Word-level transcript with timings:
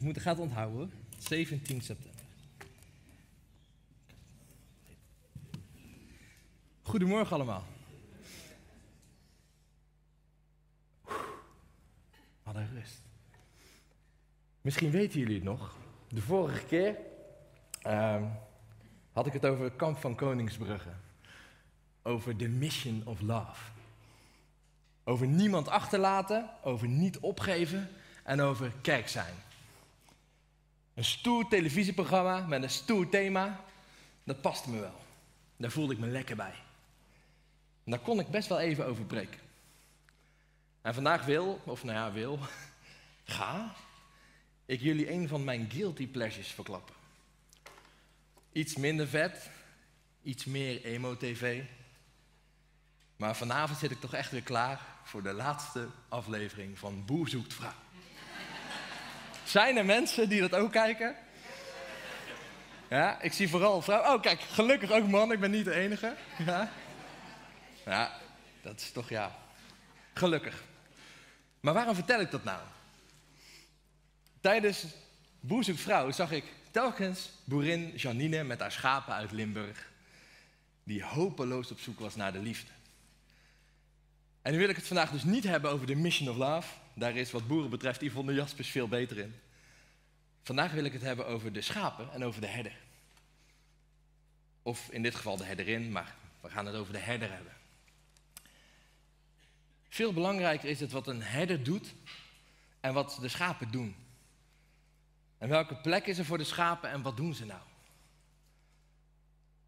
Ik 0.00 0.06
moet 0.06 0.14
de 0.14 0.20
gaat 0.20 0.38
onthouden. 0.38 0.92
17 1.18 1.80
september. 1.80 2.24
Goedemorgen 6.82 7.34
allemaal. 7.34 7.64
Wat 12.42 12.54
een 12.54 12.68
rust. 12.74 13.02
Misschien 14.60 14.90
weten 14.90 15.18
jullie 15.18 15.34
het 15.34 15.44
nog. 15.44 15.76
De 16.08 16.22
vorige 16.22 16.64
keer 16.64 16.96
ehm, 17.82 18.24
had 19.12 19.26
ik 19.26 19.32
het 19.32 19.46
over 19.46 19.64
het 19.64 19.76
kamp 19.76 19.98
van 19.98 20.14
Koningsbrugge. 20.14 20.92
Over 22.02 22.36
de 22.36 22.48
mission 22.48 23.02
of 23.04 23.20
love. 23.20 23.70
Over 25.04 25.26
niemand 25.26 25.68
achterlaten, 25.68 26.50
over 26.62 26.88
niet 26.88 27.18
opgeven 27.18 27.88
en 28.24 28.40
over 28.40 28.72
kerk 28.82 29.08
zijn. 29.08 29.34
Een 31.00 31.06
stoer 31.06 31.48
televisieprogramma 31.48 32.46
met 32.46 32.62
een 32.62 32.70
stoer 32.70 33.08
thema, 33.08 33.64
dat 34.24 34.40
paste 34.40 34.70
me 34.70 34.80
wel. 34.80 35.00
Daar 35.56 35.70
voelde 35.70 35.92
ik 35.92 35.98
me 35.98 36.06
lekker 36.06 36.36
bij. 36.36 36.54
Daar 37.84 37.98
kon 37.98 38.20
ik 38.20 38.28
best 38.28 38.48
wel 38.48 38.60
even 38.60 38.86
over 38.86 39.04
breken. 39.04 39.40
En 40.82 40.94
vandaag 40.94 41.24
wil, 41.24 41.60
of 41.64 41.84
nou 41.84 41.96
ja, 41.96 42.12
wil, 42.12 42.38
ga, 43.24 43.74
ik 44.66 44.80
jullie 44.80 45.10
een 45.10 45.28
van 45.28 45.44
mijn 45.44 45.70
guilty 45.70 46.06
pleasures 46.06 46.48
verklappen. 46.48 46.94
Iets 48.52 48.76
minder 48.76 49.08
vet, 49.08 49.50
iets 50.22 50.44
meer 50.44 50.84
emo-tv. 50.84 51.62
Maar 53.16 53.36
vanavond 53.36 53.78
zit 53.78 53.90
ik 53.90 54.00
toch 54.00 54.14
echt 54.14 54.30
weer 54.30 54.42
klaar 54.42 54.80
voor 55.04 55.22
de 55.22 55.32
laatste 55.32 55.88
aflevering 56.08 56.78
van 56.78 57.04
Boer 57.04 57.28
zoekt 57.28 57.54
vrouw. 57.54 57.72
Zijn 59.50 59.76
er 59.76 59.84
mensen 59.84 60.28
die 60.28 60.40
dat 60.40 60.54
ook 60.54 60.72
kijken? 60.72 61.16
Ja, 62.88 63.20
ik 63.20 63.32
zie 63.32 63.48
vooral 63.48 63.82
vrouwen. 63.82 64.12
Oh, 64.12 64.22
kijk, 64.22 64.40
gelukkig 64.40 64.90
ook 64.90 65.06
man, 65.08 65.32
ik 65.32 65.40
ben 65.40 65.50
niet 65.50 65.64
de 65.64 65.74
enige. 65.74 66.14
Ja, 66.46 66.70
ja 67.84 68.18
dat 68.62 68.80
is 68.80 68.92
toch 68.92 69.08
ja. 69.08 69.36
Gelukkig. 70.14 70.62
Maar 71.60 71.74
waarom 71.74 71.94
vertel 71.94 72.20
ik 72.20 72.30
dat 72.30 72.44
nou? 72.44 72.60
Tijdens 74.40 74.84
Boer 75.40 75.64
vrouw 75.64 76.10
zag 76.10 76.30
ik 76.30 76.44
telkens 76.70 77.30
boerin 77.44 77.92
Janine 77.96 78.42
met 78.42 78.60
haar 78.60 78.72
schapen 78.72 79.14
uit 79.14 79.32
Limburg, 79.32 79.90
die 80.84 81.04
hopeloos 81.04 81.70
op 81.70 81.80
zoek 81.80 82.00
was 82.00 82.16
naar 82.16 82.32
de 82.32 82.42
liefde. 82.42 82.70
En 84.42 84.52
nu 84.52 84.58
wil 84.58 84.68
ik 84.68 84.76
het 84.76 84.86
vandaag 84.86 85.10
dus 85.10 85.24
niet 85.24 85.44
hebben 85.44 85.70
over 85.70 85.86
de 85.86 85.94
Mission 85.94 86.28
of 86.28 86.36
Love. 86.36 86.68
Daar 87.00 87.16
is 87.16 87.30
wat 87.30 87.46
boeren 87.46 87.70
betreft 87.70 88.00
Yvonne 88.00 88.34
Jaspers 88.34 88.68
veel 88.68 88.88
beter 88.88 89.18
in. 89.18 89.34
Vandaag 90.42 90.72
wil 90.72 90.84
ik 90.84 90.92
het 90.92 91.02
hebben 91.02 91.26
over 91.26 91.52
de 91.52 91.60
schapen 91.60 92.12
en 92.12 92.24
over 92.24 92.40
de 92.40 92.46
herder. 92.46 92.76
Of 94.62 94.88
in 94.90 95.02
dit 95.02 95.14
geval 95.14 95.36
de 95.36 95.44
herderin, 95.44 95.92
maar 95.92 96.14
we 96.40 96.50
gaan 96.50 96.66
het 96.66 96.74
over 96.74 96.92
de 96.92 96.98
herder 96.98 97.32
hebben. 97.32 97.52
Veel 99.88 100.12
belangrijker 100.12 100.68
is 100.68 100.80
het 100.80 100.92
wat 100.92 101.06
een 101.06 101.22
herder 101.22 101.62
doet 101.62 101.94
en 102.80 102.94
wat 102.94 103.18
de 103.20 103.28
schapen 103.28 103.70
doen. 103.70 103.96
En 105.38 105.48
welke 105.48 105.76
plek 105.76 106.06
is 106.06 106.18
er 106.18 106.24
voor 106.24 106.38
de 106.38 106.44
schapen 106.44 106.90
en 106.90 107.02
wat 107.02 107.16
doen 107.16 107.34
ze 107.34 107.44
nou? 107.44 107.62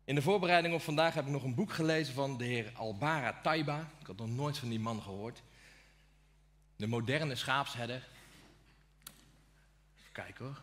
In 0.05 0.15
de 0.15 0.23
voorbereiding 0.23 0.75
op 0.75 0.83
vandaag 0.83 1.15
heb 1.15 1.25
ik 1.25 1.31
nog 1.31 1.43
een 1.43 1.55
boek 1.55 1.73
gelezen 1.73 2.15
van 2.15 2.37
de 2.37 2.45
heer 2.45 2.73
Albara 2.75 3.41
Taiba. 3.43 3.91
Ik 4.01 4.07
had 4.07 4.17
nog 4.17 4.29
nooit 4.29 4.59
van 4.59 4.69
die 4.69 4.81
man 4.81 5.03
gehoord. 5.03 5.43
De 6.83 6.89
moderne 6.89 7.35
schaapsherder. 7.35 8.09
Kijken 10.13 10.45
hoor. 10.45 10.63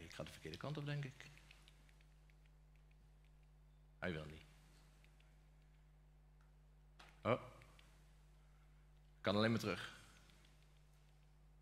Ik 0.00 0.12
ga 0.12 0.22
de 0.22 0.30
verkeerde 0.30 0.56
kant 0.56 0.76
op, 0.76 0.86
denk 0.86 1.04
ik. 1.04 1.12
Hij 3.98 4.12
wil 4.12 4.24
niet. 4.24 4.42
Oh. 7.22 7.40
Kan 9.20 9.36
alleen 9.36 9.50
maar 9.50 9.60
terug. 9.60 9.96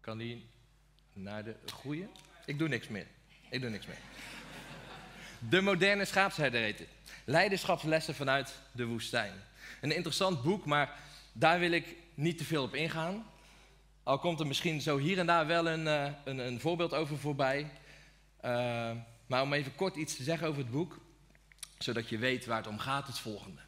Kan 0.01 0.19
die 0.19 0.47
naar 1.13 1.45
de 1.45 1.57
goede? 1.73 2.09
Ik 2.47 2.59
doe 2.59 2.69
niks 2.69 2.89
meer. 2.89 3.07
Ik 3.49 3.61
doe 3.61 3.71
niks 3.71 3.87
meer. 3.87 4.01
De 5.39 5.61
moderne 5.61 6.05
schaapsherder 6.05 6.61
heet 6.61 6.79
het. 6.79 6.89
Leiderschapslessen 7.25 8.15
vanuit 8.15 8.61
de 8.73 8.85
woestijn. 8.85 9.33
Een 9.81 9.93
interessant 9.93 10.43
boek, 10.43 10.65
maar 10.65 10.99
daar 11.33 11.59
wil 11.59 11.71
ik 11.71 11.97
niet 12.15 12.39
te 12.39 12.45
veel 12.45 12.63
op 12.63 12.75
ingaan. 12.75 13.37
Al 14.09 14.19
komt 14.19 14.41
er 14.41 14.47
misschien 14.47 14.81
zo 14.81 14.99
hier 14.99 15.19
en 15.19 15.27
daar 15.27 15.47
wel 15.47 15.69
een, 15.69 15.87
uh, 15.87 16.13
een, 16.25 16.39
een 16.39 16.61
voorbeeld 16.61 16.95
over 16.95 17.19
voorbij. 17.19 17.71
Uh, 18.45 18.91
maar 19.27 19.43
om 19.43 19.53
even 19.53 19.75
kort 19.75 19.97
iets 19.97 20.17
te 20.17 20.23
zeggen 20.23 20.49
over 20.49 20.61
het 20.61 20.71
boek, 20.71 20.99
zodat 21.79 22.09
je 22.09 22.19
weet 22.19 22.47
waar 22.47 22.57
het 22.57 22.67
om 22.67 22.79
gaat, 22.79 23.07
het 23.07 23.19
volgende. 23.19 23.61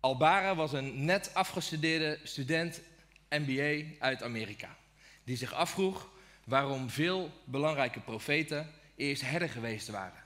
Albara 0.00 0.54
was 0.54 0.72
een 0.72 1.04
net 1.04 1.34
afgestudeerde 1.34 2.18
student 2.22 2.80
MBA 3.28 3.82
uit 3.98 4.22
Amerika, 4.22 4.76
die 5.24 5.36
zich 5.36 5.52
afvroeg 5.52 6.08
waarom 6.44 6.90
veel 6.90 7.30
belangrijke 7.44 8.00
profeten 8.00 8.70
eerst 8.94 9.22
herder 9.22 9.48
geweest 9.48 9.88
waren. 9.88 10.22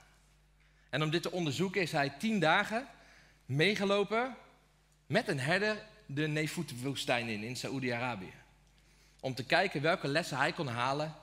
En 0.90 1.02
om 1.02 1.10
dit 1.10 1.22
te 1.22 1.32
onderzoeken 1.32 1.80
is 1.80 1.92
hij 1.92 2.10
tien 2.18 2.40
dagen 2.40 2.86
meegelopen 3.46 4.36
met 5.06 5.28
een 5.28 5.40
herder 5.40 5.86
de 6.06 6.26
Nefoet-woestijn 6.26 7.28
in, 7.28 7.42
in 7.42 7.56
Saoedi-Arabië. 7.56 8.39
Om 9.20 9.34
te 9.34 9.44
kijken 9.44 9.82
welke 9.82 10.08
lessen 10.08 10.36
hij 10.36 10.52
kon 10.52 10.66
halen 10.66 11.14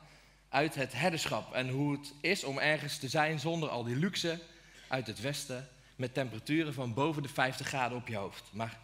uit 0.49 0.75
het 0.75 0.93
herderschap 0.93 1.53
en 1.53 1.69
hoe 1.69 1.91
het 1.91 2.13
is 2.21 2.43
om 2.43 2.57
ergens 2.57 2.97
te 2.97 3.07
zijn 3.07 3.39
zonder 3.39 3.69
al 3.69 3.83
die 3.83 3.95
luxe 3.95 4.39
uit 4.87 5.07
het 5.07 5.21
westen 5.21 5.69
met 5.95 6.13
temperaturen 6.13 6.73
van 6.73 6.93
boven 6.93 7.21
de 7.21 7.29
50 7.29 7.67
graden 7.67 7.97
op 7.97 8.07
je 8.07 8.15
hoofd. 8.15 8.43
Maar 8.51 8.77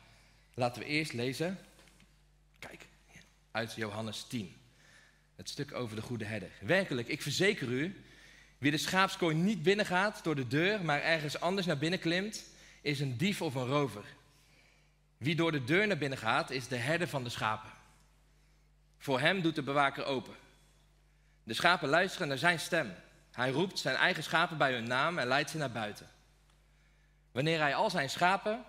laten 0.54 0.82
we 0.82 0.88
eerst 0.88 1.14
lezen, 1.14 1.60
kijk, 2.60 2.86
uit 3.52 3.74
Johannes 3.76 4.24
10. 4.24 4.56
Het 5.36 5.50
stuk 5.50 5.74
over 5.74 5.96
de 5.96 6.02
goede 6.02 6.26
herder. 6.26 6.52
Werkelijk, 6.60 7.08
ik 7.08 7.22
verzeker 7.22 7.68
u, 7.68 8.04
wie 8.58 8.72
de 8.72 8.78
schaapskooi 8.78 9.36
niet 9.36 9.64
binnengaat 9.64 10.24
door 10.24 10.36
de 10.36 10.48
deur, 10.48 10.86
maar 10.86 11.02
ergens 11.02 11.40
anders 11.40 11.68
naar 11.68 11.78
binnen 11.78 12.00
klimt, 12.00 12.44
is 12.82 13.00
een 13.00 13.18
dief 13.18 13.42
of 13.42 13.56
een 13.56 13.66
rover. 13.66 14.04
Wie 15.18 15.36
door 15.36 15.52
de 15.52 15.64
deur 15.64 15.88
naar 15.88 15.98
binnen 15.98 16.18
gaat, 16.18 16.50
is 16.50 16.68
de 16.68 16.76
herder 16.76 17.08
van 17.08 17.24
de 17.24 17.30
schapen. 17.30 17.70
Voor 19.04 19.20
hem 19.20 19.42
doet 19.42 19.56
de 19.56 19.64
bewaker 19.64 20.06
open. 20.06 20.36
De 21.44 21.54
schapen 21.54 21.90
luisteren 21.90 22.28
naar 22.28 22.38
zijn 22.38 22.60
stem. 22.60 22.94
Hij 23.32 23.52
roept 23.52 23.80
zijn 23.80 23.96
eigen 23.96 24.24
schapen 24.24 24.58
bij 24.58 24.74
hun 24.74 24.88
naam 24.88 25.18
en 25.18 25.28
leidt 25.28 25.50
ze 25.50 25.58
naar 25.58 25.72
buiten. 25.72 26.10
Wanneer 27.32 27.60
hij 27.60 27.76
al 27.76 27.90
zijn 27.90 28.10
schapen 28.10 28.64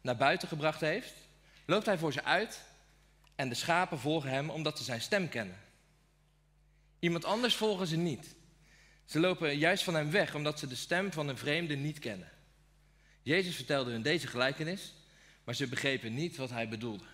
naar 0.00 0.16
buiten 0.16 0.48
gebracht 0.48 0.80
heeft, 0.80 1.14
loopt 1.66 1.86
hij 1.86 1.98
voor 1.98 2.12
ze 2.12 2.24
uit 2.24 2.62
en 3.34 3.48
de 3.48 3.54
schapen 3.54 3.98
volgen 3.98 4.30
hem 4.30 4.50
omdat 4.50 4.78
ze 4.78 4.84
zijn 4.84 5.00
stem 5.00 5.28
kennen. 5.28 5.58
Iemand 6.98 7.24
anders 7.24 7.54
volgen 7.56 7.86
ze 7.86 7.96
niet. 7.96 8.34
Ze 9.04 9.20
lopen 9.20 9.58
juist 9.58 9.84
van 9.84 9.94
hem 9.94 10.10
weg 10.10 10.34
omdat 10.34 10.58
ze 10.58 10.66
de 10.66 10.74
stem 10.74 11.12
van 11.12 11.28
een 11.28 11.38
vreemde 11.38 11.74
niet 11.74 11.98
kennen. 11.98 12.30
Jezus 13.22 13.56
vertelde 13.56 13.90
hun 13.90 14.02
deze 14.02 14.26
gelijkenis, 14.26 14.94
maar 15.44 15.54
ze 15.54 15.66
begrepen 15.66 16.14
niet 16.14 16.36
wat 16.36 16.50
hij 16.50 16.68
bedoelde. 16.68 17.04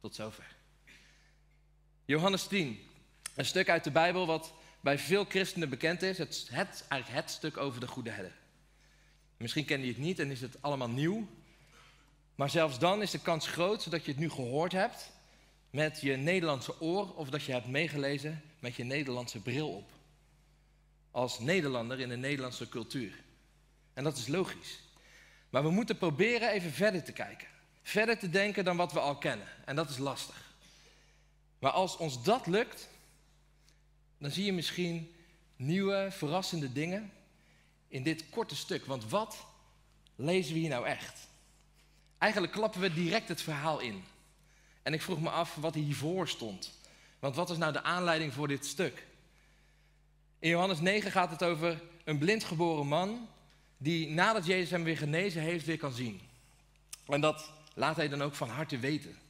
Tot 0.00 0.14
zover. 0.14 0.53
Johannes 2.06 2.46
10, 2.46 2.78
een 3.34 3.44
stuk 3.44 3.68
uit 3.68 3.84
de 3.84 3.90
Bijbel 3.90 4.26
wat 4.26 4.52
bij 4.80 4.98
veel 4.98 5.24
christenen 5.24 5.68
bekend 5.68 6.02
is. 6.02 6.18
Het, 6.18 6.48
het, 6.52 6.84
eigenlijk 6.88 7.22
het 7.22 7.30
stuk 7.30 7.56
over 7.56 7.80
de 7.80 7.86
goede 7.86 8.10
herder. 8.10 8.32
Misschien 9.36 9.64
ken 9.64 9.80
je 9.80 9.86
het 9.86 9.98
niet 9.98 10.18
en 10.18 10.30
is 10.30 10.40
het 10.40 10.62
allemaal 10.62 10.88
nieuw. 10.88 11.26
Maar 12.34 12.50
zelfs 12.50 12.78
dan 12.78 13.02
is 13.02 13.10
de 13.10 13.20
kans 13.20 13.46
groot 13.46 13.82
zodat 13.82 14.04
je 14.04 14.10
het 14.10 14.20
nu 14.20 14.30
gehoord 14.30 14.72
hebt 14.72 15.12
met 15.70 16.00
je 16.00 16.16
Nederlandse 16.16 16.80
oor 16.80 17.14
of 17.14 17.30
dat 17.30 17.42
je 17.42 17.52
hebt 17.52 17.66
meegelezen 17.66 18.42
met 18.58 18.74
je 18.74 18.84
Nederlandse 18.84 19.40
bril 19.40 19.68
op. 19.68 19.90
Als 21.10 21.38
Nederlander 21.38 22.00
in 22.00 22.08
de 22.08 22.16
Nederlandse 22.16 22.68
cultuur. 22.68 23.22
En 23.94 24.04
dat 24.04 24.16
is 24.16 24.26
logisch. 24.26 24.80
Maar 25.50 25.62
we 25.62 25.70
moeten 25.70 25.98
proberen 25.98 26.50
even 26.50 26.72
verder 26.72 27.02
te 27.02 27.12
kijken. 27.12 27.48
Verder 27.82 28.18
te 28.18 28.30
denken 28.30 28.64
dan 28.64 28.76
wat 28.76 28.92
we 28.92 29.00
al 29.00 29.16
kennen. 29.16 29.46
En 29.64 29.76
dat 29.76 29.90
is 29.90 29.98
lastig. 29.98 30.53
Maar 31.64 31.72
als 31.72 31.96
ons 31.96 32.22
dat 32.22 32.46
lukt, 32.46 32.88
dan 34.18 34.30
zie 34.30 34.44
je 34.44 34.52
misschien 34.52 35.14
nieuwe, 35.56 36.08
verrassende 36.10 36.72
dingen 36.72 37.12
in 37.88 38.02
dit 38.02 38.28
korte 38.30 38.56
stuk. 38.56 38.84
Want 38.84 39.08
wat 39.08 39.36
lezen 40.16 40.52
we 40.52 40.58
hier 40.58 40.68
nou 40.68 40.86
echt? 40.86 41.28
Eigenlijk 42.18 42.52
klappen 42.52 42.80
we 42.80 42.92
direct 42.92 43.28
het 43.28 43.42
verhaal 43.42 43.80
in. 43.80 44.04
En 44.82 44.92
ik 44.92 45.02
vroeg 45.02 45.20
me 45.20 45.30
af 45.30 45.54
wat 45.54 45.74
hiervoor 45.74 46.28
stond. 46.28 46.72
Want 47.18 47.36
wat 47.36 47.50
is 47.50 47.56
nou 47.56 47.72
de 47.72 47.82
aanleiding 47.82 48.32
voor 48.32 48.48
dit 48.48 48.66
stuk? 48.66 49.06
In 50.38 50.48
Johannes 50.48 50.80
9 50.80 51.10
gaat 51.10 51.30
het 51.30 51.44
over 51.44 51.82
een 52.04 52.18
blindgeboren 52.18 52.86
man 52.86 53.28
die 53.76 54.10
nadat 54.10 54.46
Jezus 54.46 54.70
hem 54.70 54.84
weer 54.84 54.98
genezen 54.98 55.42
heeft, 55.42 55.66
weer 55.66 55.78
kan 55.78 55.92
zien. 55.92 56.20
En 57.06 57.20
dat 57.20 57.52
laat 57.74 57.96
hij 57.96 58.08
dan 58.08 58.22
ook 58.22 58.34
van 58.34 58.48
harte 58.48 58.78
weten. 58.78 59.22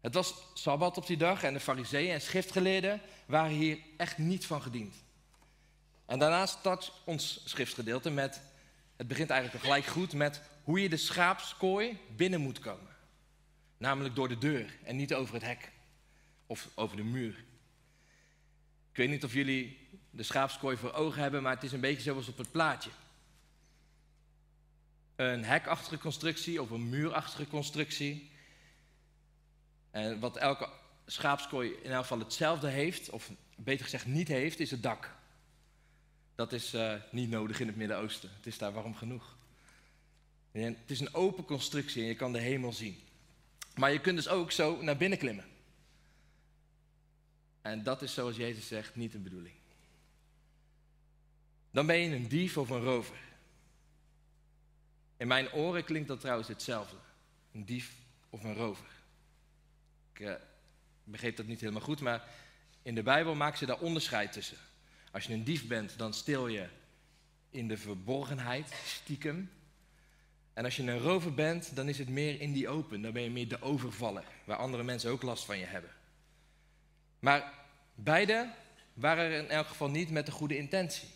Het 0.00 0.14
was 0.14 0.34
Sabbat 0.54 0.96
op 0.96 1.06
die 1.06 1.16
dag 1.16 1.42
en 1.42 1.52
de 1.52 1.60
fariseeën 1.60 2.12
en 2.12 2.20
schriftgeleerden 2.20 3.00
waren 3.26 3.50
hier 3.50 3.78
echt 3.96 4.18
niet 4.18 4.46
van 4.46 4.62
gediend. 4.62 4.94
En 6.06 6.18
daarnaast 6.18 6.58
start 6.58 6.92
ons 7.04 7.42
schriftgedeelte 7.44 8.10
met, 8.10 8.40
het 8.96 9.08
begint 9.08 9.30
eigenlijk 9.30 9.64
gelijk 9.64 9.84
goed 9.84 10.12
met 10.12 10.40
hoe 10.64 10.80
je 10.80 10.88
de 10.88 10.96
schaapskooi 10.96 11.98
binnen 12.16 12.40
moet 12.40 12.58
komen. 12.58 12.96
Namelijk 13.76 14.14
door 14.14 14.28
de 14.28 14.38
deur 14.38 14.76
en 14.84 14.96
niet 14.96 15.14
over 15.14 15.34
het 15.34 15.42
hek 15.42 15.72
of 16.46 16.68
over 16.74 16.96
de 16.96 17.02
muur. 17.02 17.44
Ik 18.90 18.96
weet 18.96 19.08
niet 19.08 19.24
of 19.24 19.32
jullie 19.32 19.88
de 20.10 20.22
schaapskooi 20.22 20.76
voor 20.76 20.92
ogen 20.92 21.22
hebben, 21.22 21.42
maar 21.42 21.54
het 21.54 21.62
is 21.62 21.72
een 21.72 21.80
beetje 21.80 22.02
zoals 22.02 22.28
op 22.28 22.38
het 22.38 22.50
plaatje. 22.50 22.90
Een 25.16 25.44
hekachtige 25.44 25.98
constructie 25.98 26.62
of 26.62 26.70
een 26.70 26.88
muurachtige 26.88 27.46
constructie. 27.46 28.29
En 29.90 30.20
wat 30.20 30.36
elke 30.36 30.68
schaapskooi 31.06 31.70
in 31.82 31.90
elk 31.90 32.02
geval 32.02 32.18
hetzelfde 32.18 32.68
heeft, 32.68 33.10
of 33.10 33.30
beter 33.56 33.84
gezegd 33.84 34.06
niet 34.06 34.28
heeft, 34.28 34.60
is 34.60 34.70
het 34.70 34.82
dak. 34.82 35.14
Dat 36.34 36.52
is 36.52 36.74
uh, 36.74 36.94
niet 37.10 37.30
nodig 37.30 37.60
in 37.60 37.66
het 37.66 37.76
Midden-Oosten. 37.76 38.30
Het 38.36 38.46
is 38.46 38.58
daar 38.58 38.72
warm 38.72 38.94
genoeg. 38.94 39.36
En 40.52 40.76
het 40.80 40.90
is 40.90 41.00
een 41.00 41.14
open 41.14 41.44
constructie 41.44 42.02
en 42.02 42.08
je 42.08 42.14
kan 42.14 42.32
de 42.32 42.38
hemel 42.38 42.72
zien. 42.72 42.98
Maar 43.74 43.92
je 43.92 44.00
kunt 44.00 44.16
dus 44.16 44.28
ook 44.28 44.52
zo 44.52 44.82
naar 44.82 44.96
binnen 44.96 45.18
klimmen. 45.18 45.44
En 47.62 47.82
dat 47.82 48.02
is 48.02 48.14
zoals 48.14 48.36
Jezus 48.36 48.66
zegt 48.66 48.96
niet 48.96 49.12
de 49.12 49.18
bedoeling. 49.18 49.54
Dan 51.70 51.86
ben 51.86 51.96
je 51.96 52.14
een 52.14 52.28
dief 52.28 52.56
of 52.56 52.70
een 52.70 52.82
rover. 52.82 53.16
In 55.16 55.26
mijn 55.26 55.52
oren 55.52 55.84
klinkt 55.84 56.08
dat 56.08 56.20
trouwens 56.20 56.48
hetzelfde. 56.48 56.96
Een 57.52 57.64
dief 57.64 57.92
of 58.30 58.44
een 58.44 58.54
rover. 58.54 58.99
Ik 60.20 60.26
uh, 60.26 60.34
begreep 61.04 61.36
dat 61.36 61.46
niet 61.46 61.60
helemaal 61.60 61.82
goed, 61.82 62.00
maar 62.00 62.28
in 62.82 62.94
de 62.94 63.02
Bijbel 63.02 63.34
maken 63.34 63.58
ze 63.58 63.66
daar 63.66 63.80
onderscheid 63.80 64.32
tussen. 64.32 64.56
Als 65.10 65.24
je 65.24 65.32
een 65.32 65.44
dief 65.44 65.66
bent, 65.66 65.98
dan 65.98 66.14
stil 66.14 66.46
je 66.46 66.68
in 67.50 67.68
de 67.68 67.76
verborgenheid, 67.76 68.72
stiekem. 68.84 69.50
En 70.52 70.64
als 70.64 70.76
je 70.76 70.82
een 70.82 70.98
rover 70.98 71.34
bent, 71.34 71.76
dan 71.76 71.88
is 71.88 71.98
het 71.98 72.08
meer 72.08 72.40
in 72.40 72.52
die 72.52 72.68
open. 72.68 73.02
Dan 73.02 73.12
ben 73.12 73.22
je 73.22 73.30
meer 73.30 73.48
de 73.48 73.62
overvaller, 73.62 74.24
waar 74.44 74.56
andere 74.56 74.82
mensen 74.82 75.10
ook 75.10 75.22
last 75.22 75.44
van 75.44 75.58
je 75.58 75.64
hebben. 75.64 75.90
Maar 77.18 77.52
beide 77.94 78.52
waren 78.94 79.24
er 79.24 79.38
in 79.38 79.48
elk 79.48 79.66
geval 79.66 79.90
niet 79.90 80.10
met 80.10 80.26
de 80.26 80.32
goede 80.32 80.56
intentie. 80.56 81.08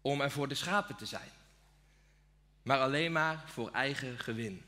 Om 0.00 0.20
er 0.20 0.30
voor 0.30 0.48
de 0.48 0.54
schapen 0.54 0.96
te 0.96 1.06
zijn. 1.06 1.30
Maar 2.62 2.78
alleen 2.78 3.12
maar 3.12 3.44
voor 3.46 3.70
eigen 3.70 4.18
gewin. 4.18 4.62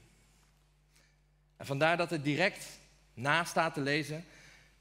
En 1.56 1.67
vandaar 1.67 1.96
dat 1.96 2.11
het 2.11 2.25
direct 2.25 2.84
naast 3.16 3.50
staat 3.50 3.74
te 3.74 3.80
lezen 3.80 4.24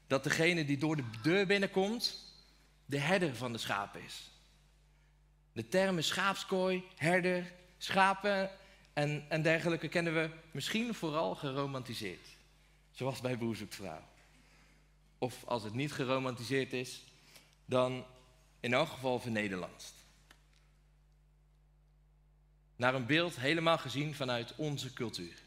dat 0.06 0.24
degene 0.24 0.64
die 0.64 0.78
door 0.78 0.96
de 0.96 1.04
deur 1.22 1.46
binnenkomt, 1.46 2.24
de 2.84 2.98
herder 2.98 3.36
van 3.36 3.52
de 3.52 3.58
schapen 3.58 4.02
is. 4.02 4.30
De 5.52 5.68
termen 5.68 6.04
schaapskooi, 6.04 6.84
herder, 6.96 7.52
schapen 7.78 8.50
en, 8.92 9.24
en 9.28 9.42
dergelijke 9.42 9.88
kennen 9.88 10.14
we 10.14 10.30
misschien 10.50 10.94
vooral 10.94 11.34
geromantiseerd. 11.34 12.28
Zoals 12.92 13.20
bij 13.20 13.38
Boerzoekvrouw. 13.38 14.04
Of 15.18 15.44
als 15.44 15.62
het 15.62 15.74
niet 15.74 15.92
geromantiseerd 15.92 16.72
is, 16.72 17.02
dan 17.64 18.04
in 18.60 18.72
elk 18.72 18.88
geval 18.88 19.20
vernederlandst. 19.20 19.94
Naar 22.76 22.94
een 22.94 23.06
beeld 23.06 23.36
helemaal 23.36 23.78
gezien 23.78 24.14
vanuit 24.14 24.54
onze 24.56 24.92
cultuur. 24.92 25.42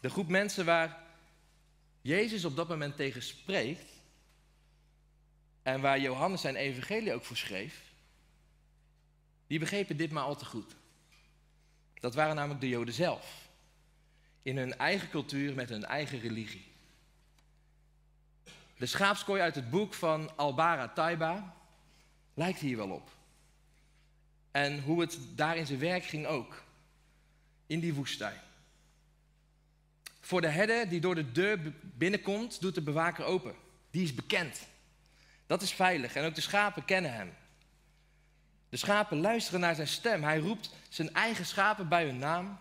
De 0.00 0.10
groep 0.10 0.28
mensen 0.28 0.64
waar 0.64 1.03
Jezus 2.04 2.44
op 2.44 2.56
dat 2.56 2.68
moment 2.68 2.96
tegen 2.96 3.22
spreekt, 3.22 3.90
en 5.62 5.80
waar 5.80 6.00
Johannes 6.00 6.40
zijn 6.40 6.56
evangelie 6.56 7.14
ook 7.14 7.24
voor 7.24 7.36
schreef, 7.36 7.92
die 9.46 9.58
begrepen 9.58 9.96
dit 9.96 10.10
maar 10.10 10.22
al 10.22 10.36
te 10.36 10.44
goed. 10.44 10.76
Dat 11.94 12.14
waren 12.14 12.34
namelijk 12.34 12.60
de 12.60 12.68
Joden 12.68 12.94
zelf. 12.94 13.48
In 14.42 14.56
hun 14.56 14.76
eigen 14.78 15.08
cultuur 15.08 15.54
met 15.54 15.68
hun 15.68 15.84
eigen 15.84 16.18
religie. 16.18 16.66
De 18.76 18.86
schaapskooi 18.86 19.40
uit 19.40 19.54
het 19.54 19.70
boek 19.70 19.94
van 19.94 20.36
Albara 20.36 20.88
Taiba 20.88 21.56
lijkt 22.34 22.60
hier 22.60 22.76
wel 22.76 22.90
op. 22.90 23.10
En 24.50 24.82
hoe 24.82 25.00
het 25.00 25.18
daar 25.34 25.56
in 25.56 25.66
zijn 25.66 25.78
werk 25.78 26.04
ging 26.04 26.26
ook. 26.26 26.64
In 27.66 27.80
die 27.80 27.94
woestijn. 27.94 28.40
Voor 30.24 30.40
de 30.40 30.48
herder 30.48 30.88
die 30.88 31.00
door 31.00 31.14
de 31.14 31.32
deur 31.32 31.58
binnenkomt, 31.82 32.60
doet 32.60 32.74
de 32.74 32.82
bewaker 32.82 33.24
open. 33.24 33.54
Die 33.90 34.02
is 34.02 34.14
bekend. 34.14 34.60
Dat 35.46 35.62
is 35.62 35.72
veilig 35.72 36.14
en 36.14 36.24
ook 36.24 36.34
de 36.34 36.40
schapen 36.40 36.84
kennen 36.84 37.14
hem. 37.14 37.32
De 38.68 38.76
schapen 38.76 39.20
luisteren 39.20 39.60
naar 39.60 39.74
zijn 39.74 39.88
stem. 39.88 40.22
Hij 40.22 40.38
roept 40.38 40.70
zijn 40.88 41.14
eigen 41.14 41.46
schapen 41.46 41.88
bij 41.88 42.04
hun 42.04 42.18
naam 42.18 42.58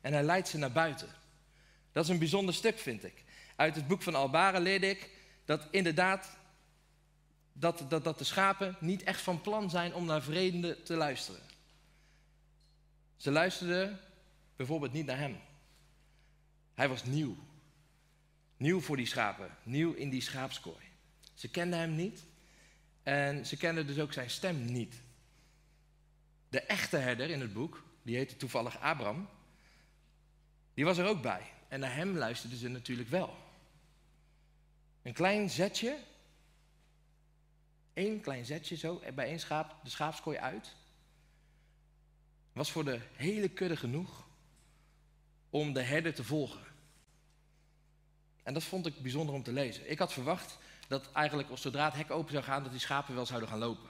en 0.00 0.12
hij 0.12 0.22
leidt 0.22 0.48
ze 0.48 0.58
naar 0.58 0.72
buiten. 0.72 1.08
Dat 1.92 2.04
is 2.04 2.10
een 2.10 2.18
bijzonder 2.18 2.54
stuk, 2.54 2.78
vind 2.78 3.04
ik. 3.04 3.24
Uit 3.56 3.74
het 3.74 3.86
boek 3.86 4.02
van 4.02 4.14
Albara 4.14 4.58
leerde 4.58 4.88
ik 4.88 5.10
dat 5.44 5.66
inderdaad 5.70 6.36
dat, 7.52 7.84
dat, 7.88 8.04
dat 8.04 8.18
de 8.18 8.24
schapen 8.24 8.76
niet 8.80 9.02
echt 9.02 9.20
van 9.20 9.40
plan 9.40 9.70
zijn 9.70 9.94
om 9.94 10.06
naar 10.06 10.22
vreemden 10.22 10.82
te 10.82 10.94
luisteren. 10.94 11.42
Ze 13.16 13.30
luisterden 13.30 14.00
bijvoorbeeld 14.56 14.92
niet 14.92 15.06
naar 15.06 15.18
hem. 15.18 15.40
Hij 16.74 16.88
was 16.88 17.04
nieuw. 17.04 17.36
Nieuw 18.56 18.80
voor 18.80 18.96
die 18.96 19.06
schapen, 19.06 19.56
nieuw 19.62 19.92
in 19.92 20.10
die 20.10 20.20
schaapskooi. 20.20 20.84
Ze 21.34 21.48
kenden 21.48 21.78
hem 21.78 21.94
niet 21.94 22.24
en 23.02 23.46
ze 23.46 23.56
kenden 23.56 23.86
dus 23.86 23.98
ook 23.98 24.12
zijn 24.12 24.30
stem 24.30 24.64
niet. 24.64 25.02
De 26.48 26.60
echte 26.60 26.96
herder 26.96 27.30
in 27.30 27.40
het 27.40 27.52
boek, 27.52 27.84
die 28.02 28.16
heette 28.16 28.36
toevallig 28.36 28.78
Abraham, 28.80 29.28
die 30.74 30.84
was 30.84 30.98
er 30.98 31.06
ook 31.06 31.22
bij. 31.22 31.52
En 31.68 31.80
naar 31.80 31.94
hem 31.94 32.16
luisterden 32.16 32.58
ze 32.58 32.68
natuurlijk 32.68 33.08
wel. 33.08 33.36
Een 35.02 35.12
klein 35.12 35.50
zetje, 35.50 35.98
één 37.92 38.20
klein 38.20 38.44
zetje 38.44 38.76
zo, 38.76 39.02
bij 39.14 39.26
één 39.26 39.40
schaap, 39.40 39.76
de 39.84 39.90
schaapskooi 39.90 40.38
uit, 40.38 40.76
was 42.52 42.70
voor 42.70 42.84
de 42.84 43.00
hele 43.12 43.48
kudde 43.48 43.76
genoeg 43.76 44.23
om 45.54 45.72
de 45.72 45.82
herder 45.82 46.14
te 46.14 46.24
volgen. 46.24 46.60
En 48.42 48.54
dat 48.54 48.62
vond 48.62 48.86
ik 48.86 49.02
bijzonder 49.02 49.34
om 49.34 49.42
te 49.42 49.52
lezen. 49.52 49.90
Ik 49.90 49.98
had 49.98 50.12
verwacht 50.12 50.58
dat 50.88 51.12
eigenlijk 51.12 51.48
zodra 51.54 51.84
het 51.84 51.94
hek 51.94 52.10
open 52.10 52.32
zou 52.32 52.44
gaan, 52.44 52.62
dat 52.62 52.72
die 52.72 52.80
schapen 52.80 53.14
wel 53.14 53.26
zouden 53.26 53.48
gaan 53.48 53.58
lopen. 53.58 53.88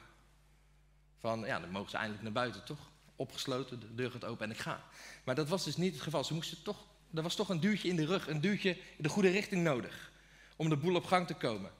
Van 1.20 1.40
ja, 1.40 1.60
dan 1.60 1.70
mogen 1.70 1.90
ze 1.90 1.96
eindelijk 1.96 2.22
naar 2.22 2.32
buiten, 2.32 2.64
toch? 2.64 2.90
Opgesloten, 3.16 3.80
de 3.80 3.94
deur 3.94 4.10
gaat 4.10 4.24
open 4.24 4.44
en 4.44 4.50
ik 4.50 4.58
ga. 4.58 4.84
Maar 5.24 5.34
dat 5.34 5.48
was 5.48 5.64
dus 5.64 5.76
niet 5.76 5.92
het 5.92 6.02
geval. 6.02 6.24
Ze 6.24 6.34
moesten 6.34 6.62
toch, 6.62 6.86
er 7.14 7.22
was 7.22 7.34
toch 7.34 7.48
een 7.48 7.60
duwtje 7.60 7.88
in 7.88 7.96
de 7.96 8.06
rug, 8.06 8.28
een 8.28 8.40
duwtje 8.40 8.70
in 8.70 9.02
de 9.02 9.08
goede 9.08 9.30
richting 9.30 9.62
nodig. 9.62 10.12
Om 10.56 10.68
de 10.68 10.76
boel 10.76 10.94
op 10.94 11.04
gang 11.04 11.26
te 11.26 11.34
komen. 11.34 11.70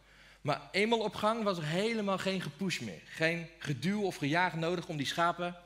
Maar 0.41 0.69
eenmaal 0.71 1.01
op 1.01 1.15
gang 1.15 1.43
was 1.43 1.59
er 1.59 1.65
helemaal 1.65 2.19
geen 2.19 2.41
gepush 2.41 2.81
meer. 2.81 3.03
Geen 3.05 3.49
geduw 3.59 4.03
of 4.03 4.17
gejaag 4.17 4.55
nodig 4.55 4.87
om 4.87 4.97
die 4.97 5.07
schapen 5.07 5.57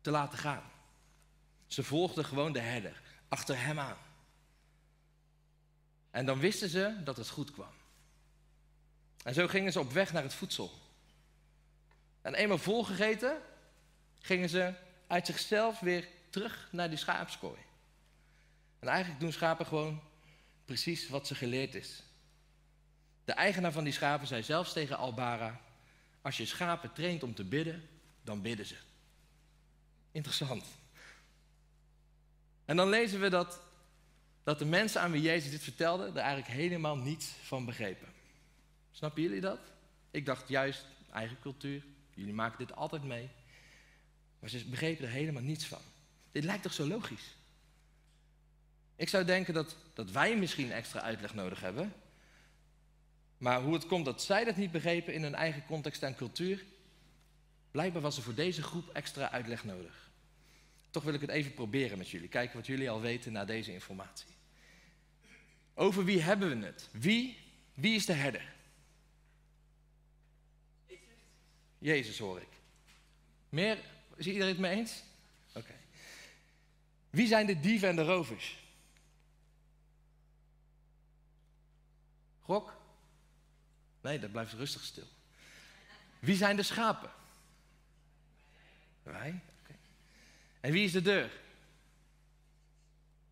te 0.00 0.10
laten 0.10 0.38
gaan. 0.38 0.70
Ze 1.72 1.82
volgden 1.82 2.24
gewoon 2.24 2.52
de 2.52 2.60
herder, 2.60 3.00
achter 3.28 3.64
hem 3.64 3.78
aan. 3.78 3.96
En 6.10 6.26
dan 6.26 6.38
wisten 6.38 6.68
ze 6.68 6.96
dat 7.04 7.16
het 7.16 7.28
goed 7.28 7.50
kwam. 7.50 7.74
En 9.24 9.34
zo 9.34 9.46
gingen 9.46 9.72
ze 9.72 9.80
op 9.80 9.92
weg 9.92 10.12
naar 10.12 10.22
het 10.22 10.34
voedsel. 10.34 10.70
En 12.20 12.34
eenmaal 12.34 12.58
volgegeten, 12.58 13.38
gingen 14.20 14.48
ze 14.48 14.74
uit 15.06 15.26
zichzelf 15.26 15.80
weer 15.80 16.08
terug 16.30 16.68
naar 16.72 16.88
die 16.88 16.98
schaapskooi. 16.98 17.60
En 18.78 18.88
eigenlijk 18.88 19.20
doen 19.20 19.32
schapen 19.32 19.66
gewoon 19.66 20.02
precies 20.64 21.08
wat 21.08 21.26
ze 21.26 21.34
geleerd 21.34 21.74
is. 21.74 22.02
De 23.24 23.32
eigenaar 23.32 23.72
van 23.72 23.84
die 23.84 23.92
schapen 23.92 24.26
zei 24.26 24.42
zelfs 24.42 24.72
tegen 24.72 24.96
Albara: 24.96 25.60
Als 26.22 26.36
je 26.36 26.46
schapen 26.46 26.92
traint 26.92 27.22
om 27.22 27.34
te 27.34 27.44
bidden, 27.44 27.88
dan 28.22 28.42
bidden 28.42 28.66
ze. 28.66 28.76
Interessant. 30.10 30.64
En 32.72 32.78
dan 32.78 32.88
lezen 32.88 33.20
we 33.20 33.28
dat, 33.28 33.60
dat 34.42 34.58
de 34.58 34.64
mensen 34.64 35.00
aan 35.00 35.10
wie 35.10 35.22
Jezus 35.22 35.50
dit 35.50 35.62
vertelde, 35.62 36.06
er 36.06 36.16
eigenlijk 36.16 36.48
helemaal 36.48 36.96
niets 36.96 37.26
van 37.42 37.64
begrepen. 37.64 38.08
Snappen 38.90 39.22
jullie 39.22 39.40
dat? 39.40 39.58
Ik 40.10 40.26
dacht 40.26 40.48
juist, 40.48 40.86
eigen 41.10 41.36
cultuur, 41.40 41.84
jullie 42.14 42.34
maken 42.34 42.58
dit 42.58 42.76
altijd 42.76 43.04
mee. 43.04 43.28
Maar 44.38 44.50
ze 44.50 44.64
begrepen 44.64 45.04
er 45.04 45.10
helemaal 45.10 45.42
niets 45.42 45.66
van. 45.66 45.78
Dit 46.30 46.44
lijkt 46.44 46.62
toch 46.62 46.72
zo 46.72 46.86
logisch? 46.86 47.36
Ik 48.96 49.08
zou 49.08 49.24
denken 49.24 49.54
dat, 49.54 49.76
dat 49.94 50.10
wij 50.10 50.36
misschien 50.36 50.72
extra 50.72 51.00
uitleg 51.00 51.34
nodig 51.34 51.60
hebben. 51.60 51.92
Maar 53.38 53.62
hoe 53.62 53.74
het 53.74 53.86
komt 53.86 54.04
dat 54.04 54.22
zij 54.22 54.44
dat 54.44 54.56
niet 54.56 54.72
begrepen 54.72 55.14
in 55.14 55.22
hun 55.22 55.34
eigen 55.34 55.66
context 55.66 56.02
en 56.02 56.14
cultuur, 56.14 56.64
blijkbaar 57.70 58.02
was 58.02 58.16
er 58.16 58.22
voor 58.22 58.34
deze 58.34 58.62
groep 58.62 58.88
extra 58.88 59.30
uitleg 59.30 59.64
nodig. 59.64 60.10
Toch 60.92 61.02
wil 61.02 61.14
ik 61.14 61.20
het 61.20 61.30
even 61.30 61.54
proberen 61.54 61.98
met 61.98 62.10
jullie, 62.10 62.28
kijken 62.28 62.56
wat 62.56 62.66
jullie 62.66 62.90
al 62.90 63.00
weten 63.00 63.32
na 63.32 63.44
deze 63.44 63.72
informatie. 63.72 64.26
Over 65.74 66.04
wie 66.04 66.20
hebben 66.20 66.60
we 66.60 66.66
het? 66.66 66.88
Wie, 66.90 67.38
wie 67.74 67.94
is 67.94 68.06
de 68.06 68.12
herder? 68.12 68.52
Jezus 71.78 72.18
hoor 72.18 72.40
ik. 72.40 72.48
Meer? 73.48 73.78
Is 74.16 74.26
iedereen 74.26 74.48
het 74.48 74.58
mee 74.58 74.76
eens? 74.76 75.02
Oké. 75.52 75.74
Wie 77.10 77.26
zijn 77.26 77.46
de 77.46 77.60
dieven 77.60 77.88
en 77.88 77.96
de 77.96 78.04
rovers? 78.04 78.58
Gok? 82.40 82.76
Nee, 84.00 84.18
dat 84.18 84.32
blijft 84.32 84.52
rustig 84.52 84.84
stil. 84.84 85.08
Wie 86.18 86.36
zijn 86.36 86.56
de 86.56 86.62
schapen? 86.62 87.10
Wij? 89.02 89.40
En 90.62 90.72
wie 90.72 90.84
is 90.84 90.92
de 90.92 91.02
deur? 91.02 91.30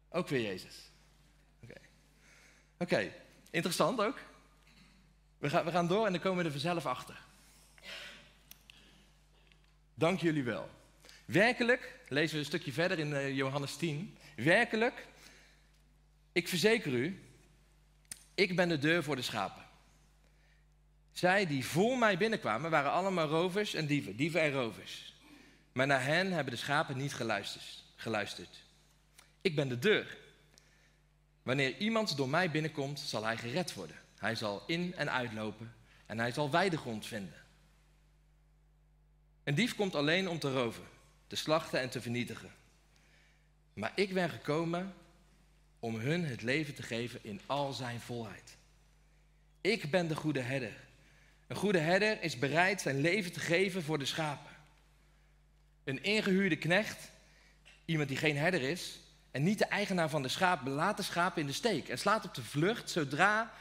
Ook 0.09 0.29
weer 0.29 0.41
Jezus. 0.41 0.91
Oké. 1.63 1.81
Oké, 2.79 3.13
interessant 3.51 4.01
ook. 4.01 4.19
We 5.39 5.51
gaan, 5.51 5.65
we 5.65 5.71
gaan 5.71 5.89
door 5.89 6.07
en 6.07 6.13
dan 6.13 6.21
komen 6.21 6.39
we 6.39 6.45
er 6.45 6.51
vanzelf 6.51 6.87
achter. 6.87 7.21
Dank 9.95 10.21
jullie 10.21 10.43
wel. 10.43 10.71
Werkelijk, 11.25 11.99
lezen 12.09 12.33
we 12.33 12.39
een 12.39 12.45
stukje 12.45 12.73
verder 12.73 12.99
in 12.99 13.11
uh, 13.11 13.37
Johannes 13.37 13.77
10. 13.77 14.17
Werkelijk, 14.37 15.07
ik 16.33 16.49
verzeker 16.49 16.93
u, 16.93 17.23
ik 18.35 18.57
ben 18.57 18.69
de 18.69 18.79
deur 18.79 19.03
voor 19.03 19.17
de 19.17 19.23
schapen. 19.23 19.65
Zij 21.13 21.47
die 21.47 21.65
voor 21.65 21.99
mij 21.99 22.19
binnenkwamen 22.19 22.71
waren 22.71 22.91
allemaal 22.91 23.29
rovers 23.29 23.75
en 23.75 23.87
dieven, 23.87 24.17
dieven 24.17 24.41
en 24.41 24.53
rovers. 24.53 25.10
Maar 25.73 25.87
naar 25.87 26.05
hen 26.05 26.33
hebben 26.33 26.53
de 26.53 26.59
schapen 26.59 26.97
niet 26.97 27.15
geluisterd. 27.97 28.63
Ik 29.41 29.55
ben 29.55 29.69
de 29.69 29.79
deur. 29.79 30.19
Wanneer 31.43 31.77
iemand 31.77 32.17
door 32.17 32.29
mij 32.29 32.51
binnenkomt, 32.51 33.01
zal 33.01 33.25
hij 33.25 33.37
gered 33.37 33.75
worden. 33.75 33.97
Hij 34.19 34.35
zal 34.35 34.63
in 34.67 34.95
en 34.95 35.11
uitlopen 35.11 35.75
en 36.07 36.19
hij 36.19 36.33
zal 36.33 36.51
weidegrond 36.51 37.07
vinden. 37.07 37.35
Een 39.45 39.55
dief 39.55 39.75
komt 39.75 39.95
alleen 39.95 40.29
om 40.29 40.39
te 40.39 40.53
roven, 40.53 40.85
te 41.27 41.37
slachten 41.37 41.81
en 41.81 41.91
te 41.91 42.01
vernietigen. 42.01 42.51
Maar 43.73 43.93
ik 43.95 44.15
ben 44.15 44.31
gekomen 44.31 44.95
om 45.79 45.95
hun 45.95 46.25
het 46.25 46.43
leven 46.43 46.75
te 46.75 46.83
geven 46.83 47.21
in 47.23 47.41
al 47.47 47.73
zijn 47.73 48.01
volheid. 48.01 48.57
Ik 49.61 49.91
ben 49.91 50.09
de 50.09 50.17
goede 50.17 50.41
herder. 50.41 50.77
Een 51.47 51.57
goede 51.57 51.79
herder 51.79 52.23
is 52.23 52.39
bereid 52.39 52.81
zijn 52.81 53.01
leven 53.01 53.33
te 53.33 53.41
geven 53.41 53.83
voor 53.83 53.99
de 53.99 54.05
schapen. 54.05 54.50
Een 55.85 56.03
ingehuurde 56.03 56.57
knecht, 56.57 57.11
iemand 57.85 58.09
die 58.09 58.17
geen 58.17 58.37
herder 58.37 58.63
is 58.63 58.99
en 59.31 59.43
niet 59.43 59.59
de 59.59 59.65
eigenaar 59.65 60.09
van 60.09 60.23
de 60.23 60.29
schapen, 60.29 60.73
laat 60.73 60.97
de 60.97 61.03
schapen 61.03 61.41
in 61.41 61.47
de 61.47 61.53
steek 61.53 61.89
en 61.89 61.99
slaat 61.99 62.25
op 62.25 62.35
de 62.35 62.43
vlucht 62.43 62.91
zodra 62.91 63.53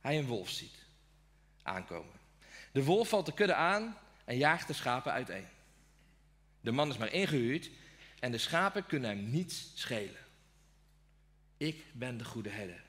hij 0.00 0.18
een 0.18 0.26
wolf 0.26 0.48
ziet 0.48 0.84
aankomen. 1.62 2.14
De 2.72 2.84
wolf 2.84 3.08
valt 3.08 3.26
de 3.26 3.34
kudde 3.34 3.54
aan 3.54 3.96
en 4.24 4.36
jaagt 4.36 4.66
de 4.66 4.72
schapen 4.72 5.12
uiteen. 5.12 5.46
De 6.60 6.70
man 6.70 6.90
is 6.90 6.96
maar 6.96 7.12
ingehuurd 7.12 7.70
en 8.20 8.30
de 8.30 8.38
schapen 8.38 8.86
kunnen 8.86 9.10
hem 9.10 9.30
niets 9.30 9.70
schelen. 9.74 10.24
Ik 11.56 11.84
ben 11.92 12.18
de 12.18 12.24
goede 12.24 12.48
herder. 12.48 12.82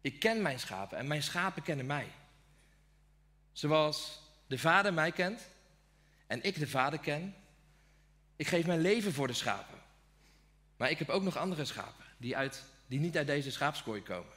Ik 0.00 0.20
ken 0.20 0.42
mijn 0.42 0.60
schapen 0.60 0.98
en 0.98 1.06
mijn 1.06 1.22
schapen 1.22 1.62
kennen 1.62 1.86
mij. 1.86 2.06
Zoals 3.52 4.20
de 4.46 4.58
vader 4.58 4.94
mij 4.94 5.12
kent 5.12 5.48
en 6.26 6.42
ik 6.42 6.58
de 6.58 6.68
vader 6.68 6.98
ken. 6.98 7.34
Ik 8.36 8.46
geef 8.46 8.66
mijn 8.66 8.80
leven 8.80 9.12
voor 9.12 9.26
de 9.26 9.32
schapen. 9.32 9.78
Maar 10.76 10.90
ik 10.90 10.98
heb 10.98 11.08
ook 11.08 11.22
nog 11.22 11.36
andere 11.36 11.64
schapen 11.64 12.04
die, 12.16 12.36
uit, 12.36 12.64
die 12.86 13.00
niet 13.00 13.16
uit 13.16 13.26
deze 13.26 13.50
schaapskooi 13.50 14.02
komen. 14.02 14.32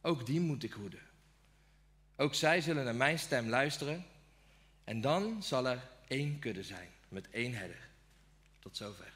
Ook 0.00 0.26
die 0.26 0.40
moet 0.40 0.62
ik 0.62 0.72
hoeden. 0.72 1.00
Ook 2.16 2.34
zij 2.34 2.60
zullen 2.60 2.84
naar 2.84 2.94
mijn 2.94 3.18
stem 3.18 3.48
luisteren 3.48 4.04
en 4.84 5.00
dan 5.00 5.42
zal 5.42 5.68
er 5.68 5.88
één 6.06 6.38
kudde 6.38 6.62
zijn 6.62 6.88
met 7.08 7.30
één 7.30 7.54
herder. 7.54 7.88
Tot 8.58 8.76
zover. 8.76 9.12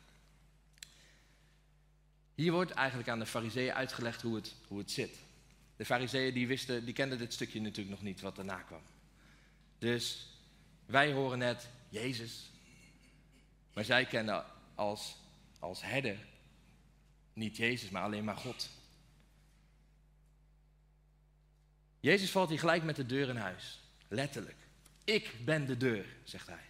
Hier 2.34 2.52
wordt 2.52 2.70
eigenlijk 2.70 3.08
aan 3.08 3.18
de 3.18 3.26
fariseeën 3.26 3.74
uitgelegd 3.74 4.22
hoe 4.22 4.34
het, 4.34 4.54
hoe 4.68 4.78
het 4.78 4.90
zit. 4.90 5.18
De 5.76 5.84
fariseeën 5.84 6.34
die 6.34 6.46
wisten, 6.46 6.84
die 6.84 6.94
kenden 6.94 7.18
dit 7.18 7.32
stukje 7.32 7.60
natuurlijk 7.60 7.90
nog 7.90 8.02
niet 8.02 8.20
wat 8.20 8.36
daarna 8.36 8.62
kwam. 8.62 8.82
Dus 9.78 10.28
wij 10.86 11.12
horen 11.12 11.38
net 11.38 11.68
Jezus. 11.88 12.49
Maar 13.72 13.84
zij 13.84 14.04
kennen 14.04 14.44
als, 14.74 15.16
als 15.58 15.82
herder 15.82 16.18
niet 17.32 17.56
Jezus, 17.56 17.90
maar 17.90 18.02
alleen 18.02 18.24
maar 18.24 18.36
God. 18.36 18.70
Jezus 22.00 22.30
valt 22.30 22.48
hier 22.48 22.58
gelijk 22.58 22.82
met 22.82 22.96
de 22.96 23.06
deur 23.06 23.28
in 23.28 23.36
huis. 23.36 23.80
Letterlijk. 24.08 24.56
Ik 25.04 25.44
ben 25.44 25.66
de 25.66 25.76
deur, 25.76 26.06
zegt 26.24 26.46
hij. 26.46 26.64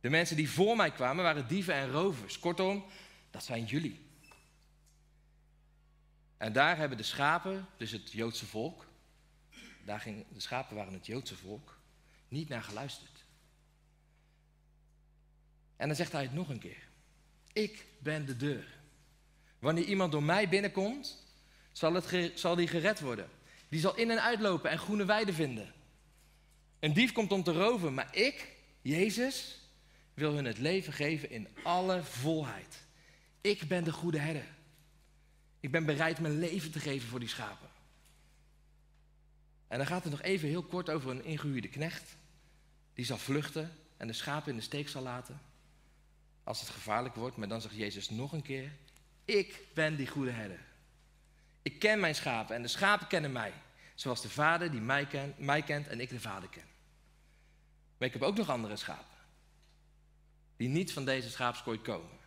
De 0.00 0.10
mensen 0.10 0.36
die 0.36 0.50
voor 0.50 0.76
mij 0.76 0.90
kwamen 0.90 1.24
waren 1.24 1.48
dieven 1.48 1.74
en 1.74 1.90
rovers. 1.90 2.38
Kortom, 2.38 2.84
dat 3.30 3.44
zijn 3.44 3.64
jullie. 3.64 4.08
En 6.36 6.52
daar 6.52 6.76
hebben 6.76 6.96
de 6.96 7.04
schapen, 7.04 7.66
dus 7.76 7.90
het 7.90 8.12
Joodse 8.12 8.46
volk, 8.46 8.86
daar 9.84 10.00
ging, 10.00 10.26
de 10.32 10.40
schapen 10.40 10.76
waren 10.76 10.92
het 10.92 11.06
Joodse 11.06 11.36
volk, 11.36 11.78
niet 12.28 12.48
naar 12.48 12.62
geluisterd. 12.62 13.24
En 15.80 15.86
dan 15.86 15.96
zegt 15.96 16.12
hij 16.12 16.22
het 16.22 16.32
nog 16.32 16.48
een 16.48 16.58
keer. 16.58 16.88
Ik 17.52 17.84
ben 17.98 18.26
de 18.26 18.36
deur. 18.36 18.66
Wanneer 19.58 19.84
iemand 19.84 20.12
door 20.12 20.22
mij 20.22 20.48
binnenkomt, 20.48 21.24
zal, 21.72 21.94
het, 21.94 22.32
zal 22.34 22.54
die 22.54 22.68
gered 22.68 23.00
worden. 23.00 23.28
Die 23.68 23.80
zal 23.80 23.96
in 23.96 24.10
en 24.10 24.22
uitlopen 24.22 24.70
en 24.70 24.78
groene 24.78 25.04
weiden 25.04 25.34
vinden. 25.34 25.72
Een 26.80 26.92
dief 26.92 27.12
komt 27.12 27.32
om 27.32 27.42
te 27.42 27.52
roven, 27.52 27.94
maar 27.94 28.16
ik, 28.16 28.48
Jezus, 28.82 29.58
wil 30.14 30.34
hun 30.34 30.44
het 30.44 30.58
leven 30.58 30.92
geven 30.92 31.30
in 31.30 31.48
alle 31.62 32.02
volheid. 32.02 32.82
Ik 33.40 33.68
ben 33.68 33.84
de 33.84 33.92
goede 33.92 34.18
herder. 34.18 34.46
Ik 35.60 35.70
ben 35.70 35.84
bereid 35.84 36.20
mijn 36.20 36.38
leven 36.38 36.70
te 36.70 36.80
geven 36.80 37.08
voor 37.08 37.20
die 37.20 37.28
schapen. 37.28 37.68
En 39.68 39.78
dan 39.78 39.86
gaat 39.86 40.02
het 40.02 40.12
nog 40.12 40.22
even 40.22 40.48
heel 40.48 40.62
kort 40.62 40.90
over 40.90 41.10
een 41.10 41.24
ingehuurde 41.24 41.68
knecht. 41.68 42.16
Die 42.94 43.04
zal 43.04 43.18
vluchten 43.18 43.72
en 43.96 44.06
de 44.06 44.12
schapen 44.12 44.50
in 44.50 44.56
de 44.56 44.62
steek 44.62 44.88
zal 44.88 45.02
laten. 45.02 45.48
Als 46.44 46.60
het 46.60 46.68
gevaarlijk 46.68 47.14
wordt, 47.14 47.36
maar 47.36 47.48
dan 47.48 47.60
zegt 47.60 47.74
Jezus 47.74 48.10
nog 48.10 48.32
een 48.32 48.42
keer: 48.42 48.72
Ik 49.24 49.60
ben 49.74 49.96
die 49.96 50.06
goede 50.06 50.30
herder. 50.30 50.60
Ik 51.62 51.78
ken 51.78 52.00
mijn 52.00 52.14
schapen 52.14 52.56
en 52.56 52.62
de 52.62 52.68
schapen 52.68 53.06
kennen 53.06 53.32
mij. 53.32 53.52
Zoals 53.94 54.22
de 54.22 54.30
vader 54.30 54.70
die 54.70 54.80
mij, 54.80 55.06
ken, 55.06 55.34
mij 55.38 55.62
kent 55.62 55.88
en 55.88 56.00
ik 56.00 56.08
de 56.08 56.20
vader 56.20 56.48
ken. 56.48 56.68
Maar 57.98 58.08
ik 58.08 58.14
heb 58.14 58.22
ook 58.22 58.36
nog 58.36 58.48
andere 58.48 58.76
schapen. 58.76 59.06
Die 60.56 60.68
niet 60.68 60.92
van 60.92 61.04
deze 61.04 61.30
schaapskooi 61.30 61.78
komen. 61.78 62.18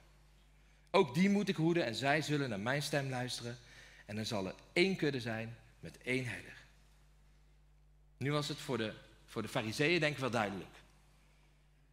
Ook 0.91 1.13
die 1.13 1.29
moet 1.29 1.49
ik 1.49 1.55
hoeden 1.55 1.85
en 1.85 1.95
zij 1.95 2.21
zullen 2.21 2.49
naar 2.49 2.59
mijn 2.59 2.81
stem 2.81 3.09
luisteren. 3.09 3.57
En 4.05 4.17
er 4.17 4.25
zal 4.25 4.47
er 4.47 4.55
één 4.73 4.95
kudde 4.95 5.19
zijn 5.19 5.57
met 5.79 5.97
één 5.97 6.25
herder. 6.25 6.57
Nu 8.17 8.31
was 8.31 8.47
het 8.47 8.57
voor 8.57 8.77
de, 8.77 8.93
voor 9.25 9.41
de 9.41 9.47
fariseeën 9.47 9.99
denk 9.99 10.13
ik 10.13 10.19
wel 10.19 10.29
duidelijk. 10.29 10.75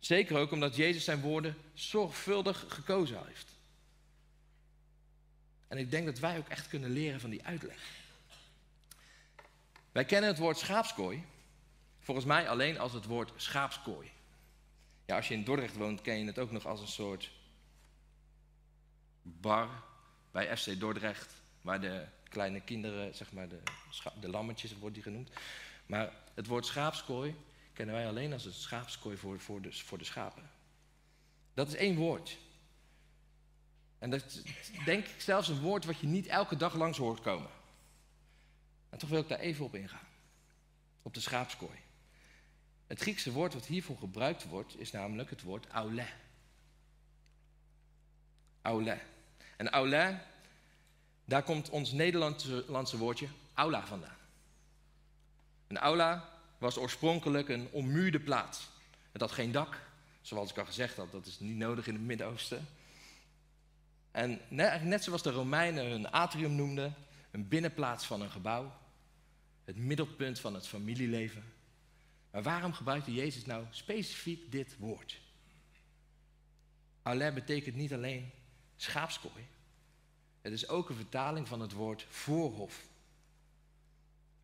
Zeker 0.00 0.37
ook 0.37 0.50
omdat 0.50 0.76
Jezus 0.76 1.04
zijn 1.04 1.21
woorden 1.21 1.57
zorgvuldig 1.75 2.64
gekozen 2.69 3.26
heeft. 3.26 3.49
En 5.69 5.78
ik 5.78 5.90
denk 5.90 6.07
dat 6.07 6.19
wij 6.19 6.38
ook 6.38 6.49
echt 6.49 6.69
kunnen 6.69 6.90
leren 6.90 7.21
van 7.21 7.30
die 7.30 7.45
uitleg. 7.45 7.99
Wij 9.92 10.04
kennen 10.04 10.30
het 10.30 10.38
woord 10.38 10.59
schaapskooi 10.59 11.25
volgens 12.00 12.26
mij 12.26 12.49
alleen 12.49 12.78
als 12.78 12.92
het 12.92 13.04
woord 13.04 13.33
schaapskooi. 13.37 14.11
Ja, 15.07 15.16
als 15.16 15.28
je 15.28 15.35
in 15.35 15.45
Dordrecht 15.45 15.76
woont, 15.76 16.00
ken 16.00 16.19
je 16.19 16.26
het 16.26 16.38
ook 16.38 16.50
nog 16.50 16.66
als 16.66 16.80
een 16.80 16.88
soort 16.88 17.30
bar 19.23 19.69
bij 20.30 20.57
FC 20.57 20.80
Dordrecht, 20.80 21.33
waar 21.61 21.80
de 21.80 22.07
kleine 22.28 22.61
kinderen, 22.61 23.14
zeg 23.14 23.33
maar 23.33 23.49
de, 23.49 23.61
de 24.21 24.28
lammetjes 24.28 24.78
wordt 24.78 24.95
die 24.95 25.02
genoemd. 25.02 25.30
Maar 25.87 26.12
het 26.35 26.47
woord 26.47 26.66
schaapskooi 26.66 27.35
kennen 27.80 27.99
wij 27.99 28.08
alleen 28.08 28.32
als 28.32 28.44
een 28.44 28.52
schaapskooi 28.52 29.16
voor, 29.16 29.40
voor, 29.40 29.62
de, 29.62 29.72
voor 29.72 29.99
de 29.99 30.04
schapen. 30.04 30.50
Dat 31.54 31.68
is 31.68 31.75
één 31.75 31.96
woord. 31.96 32.38
En 33.99 34.10
dat 34.10 34.42
denk 34.84 35.06
ik 35.06 35.20
zelfs 35.20 35.49
een 35.49 35.60
woord 35.60 35.84
wat 35.84 35.99
je 35.99 36.06
niet 36.06 36.26
elke 36.26 36.56
dag 36.56 36.75
langs 36.75 36.99
hoort 36.99 37.20
komen. 37.20 37.50
En 38.90 38.99
toch 38.99 39.08
wil 39.08 39.20
ik 39.20 39.28
daar 39.28 39.38
even 39.38 39.64
op 39.64 39.75
ingaan. 39.75 40.06
Op 41.02 41.14
de 41.14 41.20
schaapskooi. 41.20 41.78
Het 42.87 43.00
Griekse 43.00 43.32
woord 43.32 43.54
wat 43.54 43.66
hiervoor 43.66 43.96
gebruikt 43.96 44.44
wordt, 44.44 44.78
is 44.78 44.90
namelijk 44.90 45.30
het 45.30 45.42
woord 45.42 45.68
aule. 45.68 46.06
Aule. 48.62 48.99
En 49.56 49.72
aule, 49.72 50.20
daar 51.25 51.42
komt 51.42 51.70
ons 51.70 51.92
Nederlandse 51.92 52.96
woordje 52.99 53.28
aula 53.54 53.87
vandaan. 53.87 54.18
Een 55.66 55.78
aula 55.78 56.39
was 56.61 56.76
oorspronkelijk 56.76 57.49
een 57.49 57.69
ommuurde 57.71 58.21
plaats. 58.21 58.69
Het 59.12 59.21
had 59.21 59.33
geen 59.33 59.52
dak, 59.52 59.81
zoals 60.21 60.50
ik 60.50 60.59
al 60.59 60.64
gezegd 60.64 60.97
had, 60.97 61.12
dat 61.12 61.26
is 61.26 61.40
niet 61.40 61.57
nodig 61.57 61.87
in 61.87 61.95
het 61.95 62.02
Midden-Oosten. 62.02 62.67
En 64.11 64.40
net, 64.49 65.05
zoals 65.05 65.23
de 65.23 65.31
Romeinen 65.31 65.90
hun 65.90 66.11
atrium 66.11 66.55
noemden, 66.55 66.95
een 67.31 67.49
binnenplaats 67.49 68.07
van 68.07 68.21
een 68.21 68.31
gebouw, 68.31 68.73
het 69.64 69.76
middelpunt 69.76 70.40
van 70.40 70.55
het 70.55 70.69
familieleven. 70.69 71.45
Maar 72.31 72.43
waarom 72.43 72.73
gebruikte 72.73 73.14
Jezus 73.14 73.47
nou 73.47 73.64
specifiek 73.71 74.52
dit 74.52 74.76
woord? 74.79 75.21
Aleh 77.02 77.35
betekent 77.35 77.76
niet 77.76 77.93
alleen 77.93 78.31
schaapskooi. 78.76 79.47
Het 80.40 80.52
is 80.52 80.69
ook 80.69 80.88
een 80.88 80.97
vertaling 80.97 81.49
van 81.49 81.61
het 81.61 81.73
woord 81.73 82.07
voorhof. 82.09 82.88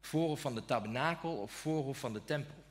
Voorhof 0.07 0.41
van 0.41 0.55
de 0.55 0.65
tabernakel 0.65 1.37
of 1.37 1.53
voorhof 1.53 1.99
van 1.99 2.13
de 2.13 2.25
tempel. 2.25 2.65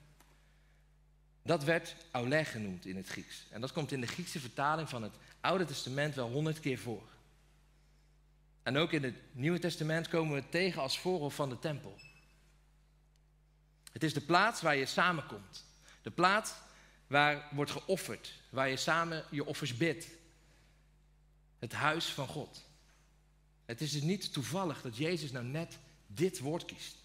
Dat 1.42 1.63
werd 1.63 1.96
Auleh 2.12 2.46
genoemd 2.46 2.86
in 2.86 2.96
het 2.96 3.08
Grieks. 3.08 3.46
En 3.50 3.62
dat 3.62 3.72
komt 3.72 3.92
in 3.92 4.01
de 4.01 4.08
Griekse 4.08 4.39
vertaling 4.39 4.89
van 4.89 5.04
het 5.04 5.13
Oude 5.42 5.65
Testament 5.65 6.15
wel 6.15 6.30
honderd 6.30 6.60
keer 6.60 6.77
voor. 6.77 7.08
En 8.63 8.77
ook 8.77 8.92
in 8.92 9.04
het 9.04 9.15
Nieuwe 9.32 9.60
Testament 9.60 10.08
komen 10.08 10.34
we 10.34 10.42
het 10.42 10.51
tegen 10.51 10.82
als 10.82 11.00
voorhof 11.00 11.36
van 11.36 11.50
de 11.50 11.60
tempel. 11.60 11.96
Het 13.92 14.04
is 14.04 14.13
de 14.13 14.22
plaats 14.22 14.62
waar 14.62 14.75
je 14.75 14.86
samenkomt. 14.86 15.65
De 16.01 16.12
plaats 16.12 16.54
waar 17.08 17.48
wordt 17.51 17.72
geofferd, 17.72 18.34
waar 18.50 18.70
je 18.70 18.77
samen 18.77 19.24
je 19.32 19.46
offers 19.46 19.77
bidt. 19.77 20.08
Het 21.60 21.74
huis 21.74 22.06
van 22.06 22.27
God. 22.27 22.65
Het 23.65 23.82
is 23.82 23.92
dus 23.92 24.01
niet 24.01 24.34
toevallig 24.34 24.82
dat 24.82 24.98
Jezus 24.98 25.32
nou 25.32 25.46
net 25.46 25.77
dit 26.08 26.39
woord 26.39 26.65
kiest, 26.65 26.96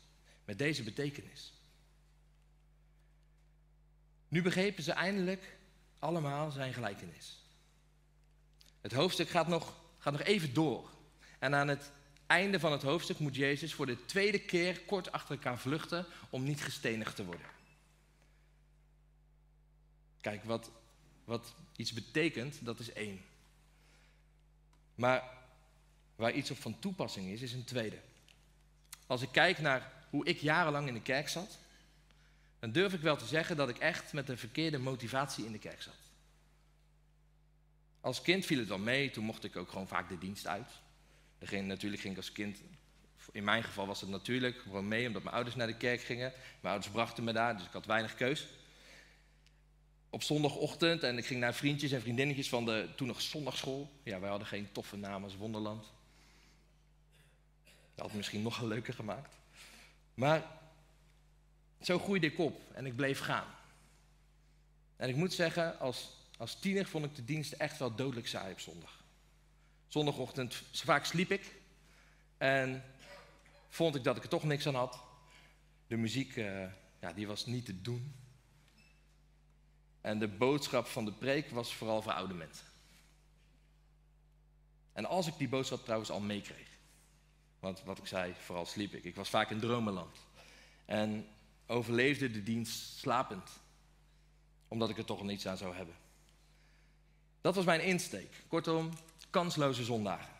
met 0.44 0.58
deze 0.58 0.82
betekenis. 0.82 1.52
Nu 4.28 4.42
begrepen 4.42 4.82
ze 4.82 4.92
eindelijk 4.92 5.56
allemaal 5.98 6.50
zijn 6.50 6.72
gelijkenis. 6.72 7.38
Het 8.80 8.92
hoofdstuk 8.92 9.28
gaat 9.28 9.48
nog, 9.48 9.74
gaat 9.98 10.12
nog 10.12 10.22
even 10.22 10.54
door. 10.54 10.90
En 11.38 11.54
aan 11.54 11.68
het 11.68 11.92
einde 12.26 12.60
van 12.60 12.72
het 12.72 12.82
hoofdstuk 12.82 13.18
moet 13.18 13.36
Jezus 13.36 13.74
voor 13.74 13.86
de 13.86 14.04
tweede 14.04 14.38
keer 14.38 14.80
kort 14.80 15.12
achter 15.12 15.34
elkaar 15.34 15.58
vluchten 15.58 16.06
om 16.30 16.42
niet 16.42 16.62
gestenigd 16.62 17.16
te 17.16 17.24
worden. 17.24 17.46
Kijk, 20.20 20.44
wat, 20.44 20.70
wat 21.24 21.54
iets 21.76 21.92
betekent, 21.92 22.64
dat 22.64 22.78
is 22.78 22.92
één. 22.92 23.24
Maar 24.94 25.38
waar 26.16 26.32
iets 26.32 26.50
op 26.50 26.58
van 26.58 26.78
toepassing 26.78 27.26
is, 27.26 27.42
is 27.42 27.52
een 27.52 27.64
tweede. 27.64 27.98
Als 29.06 29.22
ik 29.22 29.32
kijk 29.32 29.58
naar 29.58 29.99
hoe 30.10 30.26
ik 30.26 30.38
jarenlang 30.38 30.88
in 30.88 30.94
de 30.94 31.02
kerk 31.02 31.28
zat, 31.28 31.58
dan 32.58 32.72
durf 32.72 32.92
ik 32.92 33.00
wel 33.00 33.16
te 33.16 33.26
zeggen 33.26 33.56
dat 33.56 33.68
ik 33.68 33.78
echt 33.78 34.12
met 34.12 34.28
een 34.28 34.38
verkeerde 34.38 34.78
motivatie 34.78 35.44
in 35.44 35.52
de 35.52 35.58
kerk 35.58 35.82
zat. 35.82 35.94
Als 38.00 38.22
kind 38.22 38.46
viel 38.46 38.58
het 38.58 38.68
wel 38.68 38.78
mee, 38.78 39.10
toen 39.10 39.24
mocht 39.24 39.44
ik 39.44 39.56
ook 39.56 39.70
gewoon 39.70 39.88
vaak 39.88 40.08
de 40.08 40.18
dienst 40.18 40.46
uit. 40.46 40.70
Natuurlijk 41.50 42.02
ging 42.02 42.12
ik 42.12 42.20
als 42.20 42.32
kind, 42.32 42.58
in 43.32 43.44
mijn 43.44 43.62
geval 43.62 43.86
was 43.86 44.00
het 44.00 44.10
natuurlijk, 44.10 44.58
gewoon 44.58 44.88
mee 44.88 45.06
omdat 45.06 45.22
mijn 45.22 45.34
ouders 45.34 45.56
naar 45.56 45.66
de 45.66 45.76
kerk 45.76 46.00
gingen. 46.00 46.32
Mijn 46.60 46.74
ouders 46.74 46.92
brachten 46.92 47.24
me 47.24 47.32
daar, 47.32 47.56
dus 47.56 47.66
ik 47.66 47.72
had 47.72 47.86
weinig 47.86 48.14
keus. 48.14 48.46
Op 50.10 50.22
zondagochtend 50.22 51.02
en 51.02 51.18
ik 51.18 51.26
ging 51.26 51.40
naar 51.40 51.54
vriendjes 51.54 51.92
en 51.92 52.00
vriendinnetjes 52.00 52.48
van 52.48 52.64
de 52.64 52.88
toen 52.96 53.06
nog 53.06 53.20
zondagschool. 53.20 53.90
Ja, 54.02 54.20
wij 54.20 54.30
hadden 54.30 54.48
geen 54.48 54.72
toffe 54.72 54.96
naam 54.96 55.24
als 55.24 55.36
Wonderland. 55.36 55.82
Dat 57.64 57.94
had 57.94 58.06
het 58.06 58.16
misschien 58.16 58.42
nog 58.42 58.60
leuker 58.60 58.94
gemaakt. 58.94 59.39
Maar 60.20 60.46
zo 61.80 61.98
groeide 61.98 62.26
ik 62.26 62.38
op 62.38 62.60
en 62.74 62.86
ik 62.86 62.96
bleef 62.96 63.20
gaan. 63.20 63.46
En 64.96 65.08
ik 65.08 65.16
moet 65.16 65.32
zeggen, 65.32 65.78
als, 65.78 66.10
als 66.36 66.58
tiener 66.58 66.86
vond 66.86 67.04
ik 67.04 67.14
de 67.14 67.24
dienst 67.24 67.52
echt 67.52 67.78
wel 67.78 67.94
dodelijk 67.94 68.28
saai 68.28 68.52
op 68.52 68.60
zondag. 68.60 69.04
Zondagochtend, 69.88 70.62
vaak 70.72 71.04
sliep 71.04 71.30
ik. 71.30 71.54
En 72.38 72.84
vond 73.68 73.94
ik 73.94 74.04
dat 74.04 74.16
ik 74.16 74.22
er 74.22 74.28
toch 74.28 74.44
niks 74.44 74.66
aan 74.66 74.74
had. 74.74 75.00
De 75.86 75.96
muziek, 75.96 76.36
uh, 76.36 76.66
ja, 77.00 77.12
die 77.12 77.26
was 77.26 77.46
niet 77.46 77.64
te 77.64 77.80
doen. 77.80 78.14
En 80.00 80.18
de 80.18 80.28
boodschap 80.28 80.86
van 80.86 81.04
de 81.04 81.12
preek 81.12 81.50
was 81.50 81.74
vooral 81.74 82.02
voor 82.02 82.12
oude 82.12 82.34
mensen. 82.34 82.66
En 84.92 85.04
als 85.04 85.26
ik 85.26 85.34
die 85.38 85.48
boodschap 85.48 85.82
trouwens 85.82 86.10
al 86.10 86.20
meekreeg. 86.20 86.69
Want 87.60 87.82
wat 87.84 87.98
ik 87.98 88.06
zei, 88.06 88.34
vooral 88.38 88.66
sliep 88.66 88.94
ik. 88.94 89.04
Ik 89.04 89.16
was 89.16 89.28
vaak 89.28 89.50
in 89.50 89.60
dromenland. 89.60 90.16
En 90.84 91.28
overleefde 91.66 92.30
de 92.30 92.42
dienst 92.42 92.98
slapend. 92.98 93.50
Omdat 94.68 94.90
ik 94.90 94.98
er 94.98 95.04
toch 95.04 95.22
niets 95.22 95.46
aan 95.46 95.56
zou 95.56 95.74
hebben. 95.74 95.94
Dat 97.40 97.54
was 97.54 97.64
mijn 97.64 97.84
insteek. 97.84 98.44
Kortom, 98.48 98.90
kansloze 99.30 99.84
zondagen. 99.84 100.34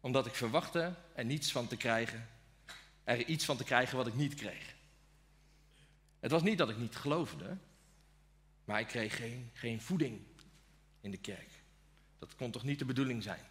Omdat 0.00 0.26
ik 0.26 0.34
verwachtte 0.34 0.94
er 1.14 1.24
niets 1.24 1.52
van 1.52 1.66
te 1.66 1.76
krijgen, 1.76 2.28
er 3.04 3.24
iets 3.24 3.44
van 3.44 3.56
te 3.56 3.64
krijgen 3.64 3.96
wat 3.96 4.06
ik 4.06 4.14
niet 4.14 4.34
kreeg. 4.34 4.74
Het 6.20 6.30
was 6.30 6.42
niet 6.42 6.58
dat 6.58 6.68
ik 6.68 6.76
niet 6.76 6.96
geloofde, 6.96 7.56
maar 8.64 8.80
ik 8.80 8.86
kreeg 8.86 9.16
geen, 9.16 9.50
geen 9.52 9.80
voeding 9.80 10.20
in 11.00 11.10
de 11.10 11.16
kerk. 11.16 11.50
Dat 12.18 12.36
kon 12.36 12.50
toch 12.50 12.62
niet 12.62 12.78
de 12.78 12.84
bedoeling 12.84 13.22
zijn? 13.22 13.44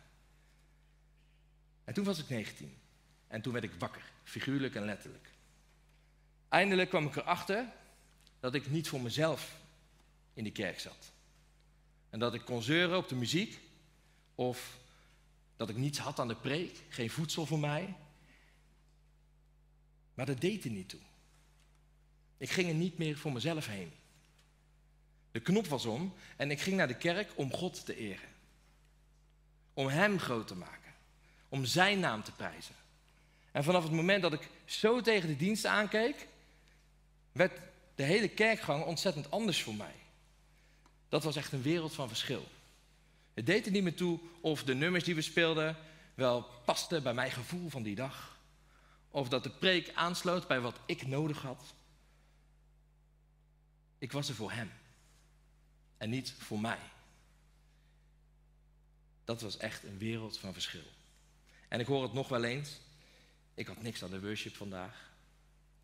En 1.88 1.93
toen 1.93 2.04
was 2.04 2.19
ik 2.19 2.30
19. 2.30 2.78
En 3.28 3.41
toen 3.41 3.54
werd 3.54 3.65
ik 3.65 3.73
wakker, 3.80 4.12
figuurlijk 4.23 4.76
en 4.76 4.86
letterlijk. 4.86 5.30
Eindelijk 6.50 6.89
kwam 6.89 7.06
ik 7.06 7.15
erachter 7.15 7.65
dat 8.39 8.54
ik 8.54 8.69
niet 8.69 8.89
voor 8.89 9.02
mezelf 9.02 9.60
in 10.34 10.43
de 10.43 10.52
kerk 10.52 10.80
zat. 10.80 11.12
En 12.10 12.19
dat 12.19 12.34
ik 12.34 12.45
kon 12.45 12.62
zeuren 12.62 12.97
op 12.97 13.08
de 13.08 13.15
muziek 13.15 13.60
of 14.36 14.78
dat 15.56 15.69
ik 15.69 15.76
niets 15.76 15.97
had 15.97 16.19
aan 16.19 16.28
de 16.28 16.36
preek, 16.36 16.78
geen 16.89 17.10
voedsel 17.10 17.45
voor 17.45 17.60
mij. 17.60 17.95
Maar 20.13 20.26
dat 20.26 20.41
deed 20.41 20.63
er 20.63 20.71
niet 20.71 20.89
toe. 20.89 21.02
Ik 22.38 22.50
ging 22.50 22.69
er 22.69 22.76
niet 22.76 22.97
meer 22.97 23.17
voor 23.17 23.32
mezelf 23.32 23.67
heen. 23.67 23.91
De 25.32 25.39
knop 25.39 25.67
was 25.67 25.86
om 25.86 26.13
en 26.38 26.52
ik 26.52 26.62
ging 26.62 26.76
naar 26.76 26.88
de 26.88 26.97
kerk 26.97 27.32
om 27.36 27.54
God 27.54 27.86
te 27.86 27.95
eren. 27.95 28.30
Om 29.73 29.88
Hem 29.88 30.19
groot 30.19 30.47
te 30.47 30.56
maken. 30.56 30.87
Om 31.49 31.65
Zijn 31.65 31.99
naam 31.99 32.23
te 32.23 32.31
prijzen. 32.31 32.75
En 33.51 33.63
vanaf 33.63 33.83
het 33.83 33.91
moment 33.91 34.21
dat 34.21 34.33
ik 34.33 34.49
zo 34.65 35.01
tegen 35.01 35.27
de 35.27 35.36
dienst 35.36 35.65
aankeek, 35.65 36.27
werd 37.31 37.60
de 37.95 38.03
hele 38.03 38.27
kerkgang 38.27 38.86
ontzettend 38.86 39.31
anders 39.31 39.63
voor 39.63 39.75
mij. 39.75 39.95
Dat 41.10 41.23
was 41.23 41.36
echt 41.36 41.51
een 41.51 41.62
wereld 41.62 41.93
van 41.93 42.07
verschil. 42.07 42.47
Het 43.33 43.45
deed 43.45 43.65
er 43.65 43.71
niet 43.71 43.83
meer 43.83 43.95
toe 43.95 44.19
of 44.41 44.63
de 44.63 44.75
nummers 44.75 45.03
die 45.03 45.15
we 45.15 45.21
speelden 45.21 45.77
wel 46.13 46.41
pasten 46.65 47.03
bij 47.03 47.13
mijn 47.13 47.31
gevoel 47.31 47.69
van 47.69 47.83
die 47.83 47.95
dag. 47.95 48.38
Of 49.12 49.29
dat 49.29 49.43
de 49.43 49.49
preek 49.49 49.91
aansloot 49.93 50.47
bij 50.47 50.60
wat 50.60 50.79
ik 50.86 51.07
nodig 51.07 51.41
had. 51.41 51.73
Ik 53.97 54.12
was 54.12 54.29
er 54.29 54.36
voor 54.36 54.51
hem. 54.51 54.71
En 55.97 56.10
niet 56.10 56.33
voor 56.38 56.60
mij. 56.60 56.79
Dat 59.25 59.41
was 59.41 59.57
echt 59.57 59.83
een 59.83 59.97
wereld 59.97 60.38
van 60.38 60.53
verschil. 60.53 60.95
En 61.67 61.80
ik 61.80 61.86
hoor 61.86 62.03
het 62.03 62.13
nog 62.13 62.27
wel 62.27 62.43
eens. 62.43 62.80
Ik 63.53 63.67
had 63.67 63.82
niks 63.82 64.03
aan 64.03 64.10
de 64.10 64.21
worship 64.21 64.56
vandaag. 64.56 65.12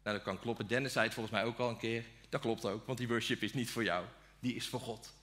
Nou, 0.04 0.15
dat 0.15 0.26
kan 0.26 0.39
kloppen. 0.39 0.67
Dennis 0.67 0.93
zei 0.93 1.06
het 1.06 1.13
volgens 1.13 1.36
mij 1.36 1.46
ook 1.46 1.58
al 1.58 1.69
een 1.69 1.78
keer. 1.78 2.06
Dat 2.30 2.41
klopt 2.41 2.65
ook, 2.65 2.86
want 2.86 2.98
die 2.98 3.08
worship 3.08 3.41
is 3.41 3.54
niet 3.54 3.69
voor 3.69 3.84
jou. 3.84 4.06
Die 4.39 4.56
is 4.56 4.67
voor 4.67 4.80
God. 4.80 5.13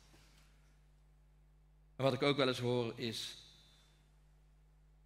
En 1.96 2.04
wat 2.04 2.12
ik 2.12 2.22
ook 2.22 2.36
wel 2.36 2.48
eens 2.48 2.58
hoor 2.58 2.92
is, 2.98 3.36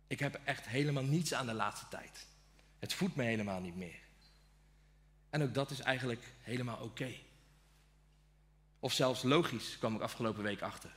ik 0.06 0.18
heb 0.18 0.40
echt 0.44 0.68
helemaal 0.68 1.02
niets 1.02 1.34
aan 1.34 1.46
de 1.46 1.54
laatste 1.54 1.88
tijd. 1.88 2.26
Het 2.78 2.92
voedt 2.92 3.16
me 3.16 3.22
helemaal 3.22 3.60
niet 3.60 3.76
meer. 3.76 4.00
En 5.30 5.42
ook 5.42 5.54
dat 5.54 5.70
is 5.70 5.80
eigenlijk 5.80 6.32
helemaal 6.40 6.82
oké. 6.82 7.12
Of 8.80 8.92
zelfs 8.92 9.22
logisch, 9.22 9.78
kwam 9.78 9.94
ik 9.94 10.00
afgelopen 10.00 10.42
week 10.42 10.62
achter. 10.62 10.90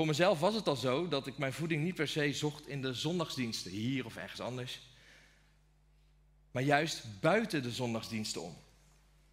Voor 0.00 0.08
mezelf 0.08 0.40
was 0.40 0.54
het 0.54 0.68
al 0.68 0.76
zo 0.76 1.08
dat 1.08 1.26
ik 1.26 1.38
mijn 1.38 1.52
voeding 1.52 1.82
niet 1.82 1.94
per 1.94 2.08
se 2.08 2.32
zocht 2.32 2.68
in 2.68 2.82
de 2.82 2.94
zondagsdiensten, 2.94 3.70
hier 3.70 4.04
of 4.04 4.16
ergens 4.16 4.40
anders. 4.40 4.80
Maar 6.50 6.62
juist 6.62 7.20
buiten 7.20 7.62
de 7.62 7.70
zondagsdiensten 7.70 8.42
om. 8.42 8.56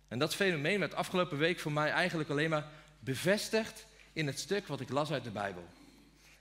En 0.07 0.19
dat 0.19 0.35
fenomeen 0.35 0.79
werd 0.79 0.93
afgelopen 0.93 1.37
week 1.37 1.59
voor 1.59 1.71
mij 1.71 1.91
eigenlijk 1.91 2.29
alleen 2.29 2.49
maar 2.49 2.71
bevestigd 2.99 3.85
in 4.13 4.27
het 4.27 4.39
stuk 4.39 4.67
wat 4.67 4.79
ik 4.79 4.89
las 4.89 5.11
uit 5.11 5.23
de 5.23 5.31
Bijbel. 5.31 5.67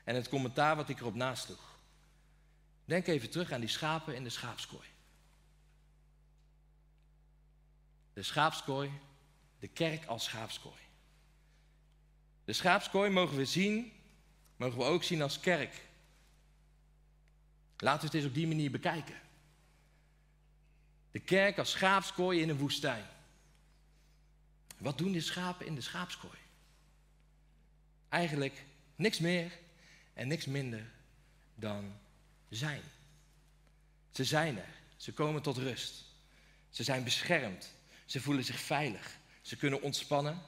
En 0.05 0.15
het 0.15 0.29
commentaar 0.29 0.77
wat 0.77 0.89
ik 0.89 1.01
erop 1.01 1.15
nasloeg. 1.15 1.79
Denk 2.85 3.07
even 3.07 3.31
terug 3.31 3.53
aan 3.53 3.61
die 3.61 3.69
schapen 3.69 4.15
in 4.15 4.23
de 4.23 4.31
schaapskooi. 4.31 4.89
De 8.13 8.23
schaapskooi, 8.23 8.91
de 9.59 9.69
kerk 9.69 10.07
als 10.07 10.25
schaapskooi. 10.25 10.81
De 12.45 12.53
schaapskooi 12.53 13.11
mogen 13.11 13.37
we 13.37 13.45
zien, 13.45 13.95
mogen 14.57 14.79
we 14.79 14.85
ook 14.85 15.05
zien 15.05 15.23
als 15.23 15.41
kerk. 15.41 15.85
Laten 17.77 18.01
we 18.01 18.07
het 18.07 18.15
eens 18.15 18.27
op 18.27 18.35
die 18.35 18.47
manier 18.47 18.71
bekijken. 18.71 19.21
De 21.11 21.19
kerk 21.19 21.59
als 21.59 21.71
schaapskooi 21.71 22.41
in 22.41 22.49
een 22.49 22.59
woestijn. 22.59 23.05
Wat 24.79 24.99
doen 24.99 25.13
de 25.13 25.21
schapen 25.21 25.67
in 25.67 25.75
de 25.75 25.81
schaapskooi? 25.81 26.39
Eigenlijk 28.09 28.65
niks 28.97 29.19
meer 29.19 29.53
en 30.15 30.29
niks 30.29 30.47
minder 30.47 30.91
dan 31.55 31.99
zijn. 32.49 32.83
Ze 34.11 34.25
zijn 34.25 34.59
er. 34.59 34.75
Ze 34.97 35.13
komen 35.13 35.43
tot 35.43 35.57
rust. 35.57 36.05
Ze 36.71 36.83
zijn 36.83 37.05
beschermd. 37.05 37.75
Ze 38.05 38.21
voelen 38.21 38.45
zich 38.45 38.61
veilig. 38.61 39.19
Ze 39.43 39.57
kunnen 39.57 39.83
ontspannen. 39.83 40.43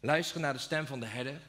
Luisteren 0.00 0.42
naar 0.42 0.52
de 0.52 0.58
stem 0.58 0.86
van 0.86 1.00
de 1.00 1.06
herder. 1.06 1.40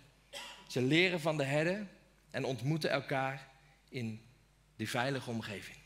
Ze 0.69 0.81
leren 0.81 1.19
van 1.19 1.37
de 1.37 1.43
herder 1.43 1.87
en 2.29 2.45
ontmoeten 2.45 2.89
elkaar 2.89 3.47
in 3.89 4.21
die 4.75 4.89
veilige 4.89 5.29
omgeving. 5.29 5.77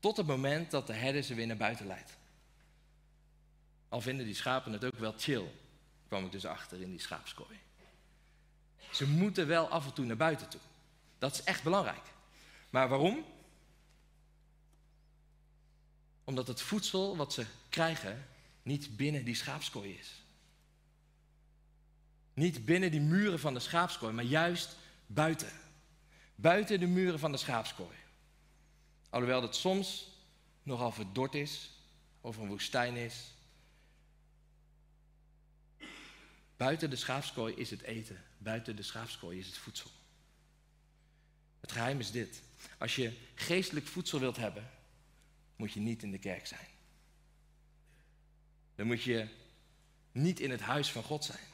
Tot 0.00 0.16
het 0.16 0.26
moment 0.26 0.70
dat 0.70 0.86
de 0.86 0.92
herder 0.92 1.22
ze 1.22 1.34
weer 1.34 1.46
naar 1.46 1.56
buiten 1.56 1.86
leidt. 1.86 2.16
Al 3.88 4.00
vinden 4.00 4.26
die 4.26 4.34
schapen 4.34 4.72
het 4.72 4.84
ook 4.84 4.98
wel 4.98 5.14
chill, 5.18 5.52
kwam 6.08 6.24
ik 6.24 6.32
dus 6.32 6.46
achter 6.46 6.80
in 6.80 6.90
die 6.90 7.00
schaapskooi. 7.00 7.58
Ze 8.92 9.08
moeten 9.08 9.46
wel 9.46 9.68
af 9.68 9.86
en 9.86 9.92
toe 9.92 10.04
naar 10.04 10.16
buiten 10.16 10.48
toe. 10.48 10.60
Dat 11.18 11.32
is 11.32 11.42
echt 11.42 11.62
belangrijk. 11.62 12.12
Maar 12.70 12.88
waarom? 12.88 13.24
Omdat 16.24 16.46
het 16.46 16.60
voedsel 16.60 17.16
wat 17.16 17.32
ze 17.32 17.46
krijgen 17.68 18.26
niet 18.62 18.96
binnen 18.96 19.24
die 19.24 19.34
schaapskooi 19.34 19.94
is. 19.94 20.23
Niet 22.34 22.64
binnen 22.64 22.90
die 22.90 23.00
muren 23.00 23.38
van 23.38 23.54
de 23.54 23.60
schaapskooi, 23.60 24.12
maar 24.12 24.24
juist 24.24 24.76
buiten. 25.06 25.52
Buiten 26.34 26.80
de 26.80 26.86
muren 26.86 27.18
van 27.18 27.32
de 27.32 27.38
schaapskooi. 27.38 27.96
Alhoewel 29.10 29.40
dat 29.40 29.56
soms 29.56 30.08
nogal 30.62 30.92
verdord 30.92 31.34
is, 31.34 31.70
of 32.20 32.36
een 32.36 32.48
woestijn 32.48 32.96
is. 32.96 33.32
Buiten 36.56 36.90
de 36.90 36.96
schaapskooi 36.96 37.54
is 37.54 37.70
het 37.70 37.82
eten. 37.82 38.22
Buiten 38.38 38.76
de 38.76 38.82
schaapskooi 38.82 39.38
is 39.38 39.46
het 39.46 39.58
voedsel. 39.58 39.90
Het 41.60 41.72
geheim 41.72 42.00
is 42.00 42.10
dit. 42.10 42.42
Als 42.78 42.96
je 42.96 43.12
geestelijk 43.34 43.86
voedsel 43.86 44.18
wilt 44.18 44.36
hebben, 44.36 44.70
moet 45.56 45.72
je 45.72 45.80
niet 45.80 46.02
in 46.02 46.10
de 46.10 46.18
kerk 46.18 46.46
zijn. 46.46 46.66
Dan 48.74 48.86
moet 48.86 49.02
je 49.02 49.28
niet 50.12 50.40
in 50.40 50.50
het 50.50 50.60
huis 50.60 50.90
van 50.90 51.02
God 51.02 51.24
zijn. 51.24 51.52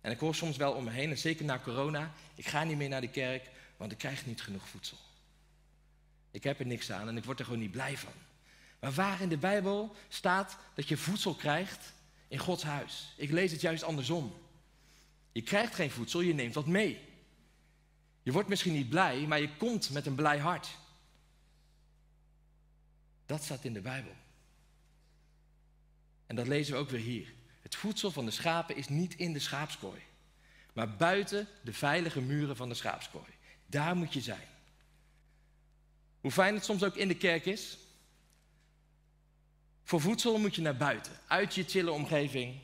En 0.00 0.10
ik 0.10 0.18
hoor 0.18 0.34
soms 0.34 0.56
wel 0.56 0.72
om 0.72 0.84
me 0.84 0.90
heen, 0.90 1.10
en 1.10 1.18
zeker 1.18 1.44
na 1.44 1.58
corona, 1.58 2.12
ik 2.34 2.46
ga 2.46 2.64
niet 2.64 2.76
meer 2.76 2.88
naar 2.88 3.00
de 3.00 3.10
kerk, 3.10 3.50
want 3.76 3.92
ik 3.92 3.98
krijg 3.98 4.26
niet 4.26 4.42
genoeg 4.42 4.68
voedsel. 4.68 4.96
Ik 6.30 6.44
heb 6.44 6.60
er 6.60 6.66
niks 6.66 6.92
aan 6.92 7.08
en 7.08 7.16
ik 7.16 7.24
word 7.24 7.38
er 7.38 7.44
gewoon 7.44 7.60
niet 7.60 7.70
blij 7.70 7.96
van. 7.96 8.12
Maar 8.80 8.92
waar 8.92 9.20
in 9.20 9.28
de 9.28 9.36
Bijbel 9.36 9.96
staat 10.08 10.56
dat 10.74 10.88
je 10.88 10.96
voedsel 10.96 11.34
krijgt 11.34 11.92
in 12.28 12.38
Gods 12.38 12.62
huis? 12.62 13.14
Ik 13.16 13.30
lees 13.30 13.52
het 13.52 13.60
juist 13.60 13.82
andersom. 13.82 14.34
Je 15.32 15.42
krijgt 15.42 15.74
geen 15.74 15.90
voedsel, 15.90 16.20
je 16.20 16.34
neemt 16.34 16.54
wat 16.54 16.66
mee. 16.66 17.08
Je 18.22 18.32
wordt 18.32 18.48
misschien 18.48 18.72
niet 18.72 18.88
blij, 18.88 19.26
maar 19.26 19.40
je 19.40 19.56
komt 19.56 19.90
met 19.90 20.06
een 20.06 20.14
blij 20.14 20.38
hart. 20.38 20.68
Dat 23.26 23.42
staat 23.42 23.64
in 23.64 23.72
de 23.72 23.80
Bijbel. 23.80 24.12
En 26.26 26.36
dat 26.36 26.46
lezen 26.46 26.72
we 26.72 26.78
ook 26.78 26.90
weer 26.90 27.00
hier. 27.00 27.32
Het 27.70 27.78
voedsel 27.78 28.10
van 28.10 28.24
de 28.24 28.30
schapen 28.30 28.76
is 28.76 28.88
niet 28.88 29.14
in 29.14 29.32
de 29.32 29.38
schaapskooi, 29.38 30.00
maar 30.72 30.96
buiten 30.96 31.48
de 31.62 31.72
veilige 31.72 32.20
muren 32.20 32.56
van 32.56 32.68
de 32.68 32.74
schaapskooi. 32.74 33.32
Daar 33.66 33.96
moet 33.96 34.12
je 34.12 34.20
zijn. 34.20 34.46
Hoe 36.20 36.30
fijn 36.30 36.54
het 36.54 36.64
soms 36.64 36.84
ook 36.84 36.96
in 36.96 37.08
de 37.08 37.16
kerk 37.16 37.46
is. 37.46 37.78
Voor 39.82 40.00
voedsel 40.00 40.38
moet 40.38 40.54
je 40.54 40.62
naar 40.62 40.76
buiten, 40.76 41.12
uit 41.26 41.54
je 41.54 41.64
chille 41.64 41.92
omgeving, 41.92 42.60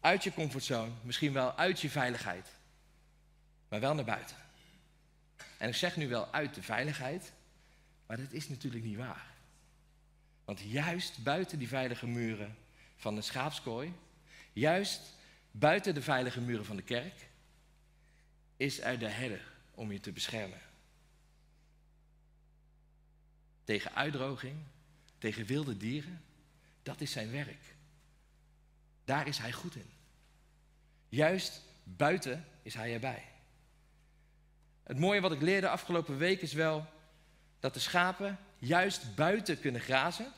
uit 0.00 0.24
je 0.24 0.34
comfortzone, 0.34 0.92
misschien 1.02 1.32
wel 1.32 1.54
uit 1.56 1.80
je 1.80 1.90
veiligheid, 1.90 2.48
maar 3.68 3.80
wel 3.80 3.94
naar 3.94 4.04
buiten. 4.04 4.36
En 5.58 5.68
ik 5.68 5.74
zeg 5.74 5.96
nu 5.96 6.08
wel 6.08 6.32
uit 6.32 6.54
de 6.54 6.62
veiligheid, 6.62 7.32
maar 8.06 8.16
dat 8.16 8.32
is 8.32 8.48
natuurlijk 8.48 8.84
niet 8.84 8.96
waar. 8.96 9.26
Want 10.44 10.60
juist 10.60 11.22
buiten 11.22 11.58
die 11.58 11.68
veilige 11.68 12.06
muren 12.06 12.56
van 12.96 13.14
de 13.14 13.22
schaapskooi, 13.22 13.92
juist 14.52 15.00
buiten 15.50 15.94
de 15.94 16.02
veilige 16.02 16.40
muren 16.40 16.64
van 16.64 16.76
de 16.76 16.82
kerk, 16.82 17.28
is 18.56 18.80
er 18.80 18.98
de 18.98 19.08
herder 19.08 19.52
om 19.74 19.92
je 19.92 20.00
te 20.00 20.12
beschermen. 20.12 20.60
Tegen 23.64 23.94
uitdroging, 23.94 24.56
tegen 25.18 25.46
wilde 25.46 25.76
dieren, 25.76 26.24
dat 26.82 27.00
is 27.00 27.12
zijn 27.12 27.30
werk. 27.30 27.74
Daar 29.04 29.26
is 29.26 29.38
hij 29.38 29.52
goed 29.52 29.74
in. 29.74 29.90
Juist 31.08 31.62
buiten 31.84 32.46
is 32.62 32.74
hij 32.74 32.92
erbij. 32.92 33.24
Het 34.82 34.98
mooie 34.98 35.20
wat 35.20 35.32
ik 35.32 35.40
leerde 35.40 35.68
afgelopen 35.68 36.18
week 36.18 36.40
is 36.40 36.52
wel 36.52 36.86
dat 37.60 37.74
de 37.74 37.80
schapen 37.80 38.38
juist 38.58 39.14
buiten 39.14 39.60
kunnen 39.60 39.80
grazen 39.80 40.32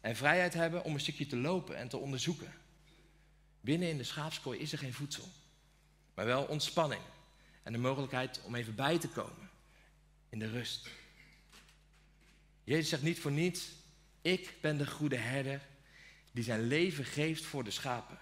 en 0.00 0.16
vrijheid 0.16 0.54
hebben 0.54 0.84
om 0.84 0.94
een 0.94 1.00
stukje 1.00 1.26
te 1.26 1.36
lopen 1.36 1.76
en 1.76 1.88
te 1.88 1.96
onderzoeken. 1.96 2.52
Binnen 3.68 3.88
in 3.88 3.96
de 3.96 4.04
schaapskooi 4.04 4.58
is 4.58 4.72
er 4.72 4.78
geen 4.78 4.92
voedsel, 4.92 5.28
maar 6.14 6.24
wel 6.26 6.44
ontspanning 6.44 7.00
en 7.62 7.72
de 7.72 7.78
mogelijkheid 7.78 8.40
om 8.44 8.54
even 8.54 8.74
bij 8.74 8.98
te 8.98 9.08
komen 9.08 9.50
in 10.28 10.38
de 10.38 10.50
rust. 10.50 10.88
Jezus 12.64 12.88
zegt 12.88 13.02
niet 13.02 13.18
voor 13.18 13.30
niets, 13.30 13.68
ik 14.22 14.54
ben 14.60 14.78
de 14.78 14.86
goede 14.86 15.16
herder 15.16 15.60
die 16.32 16.44
zijn 16.44 16.66
leven 16.66 17.04
geeft 17.04 17.44
voor 17.44 17.64
de 17.64 17.70
schapen. 17.70 18.18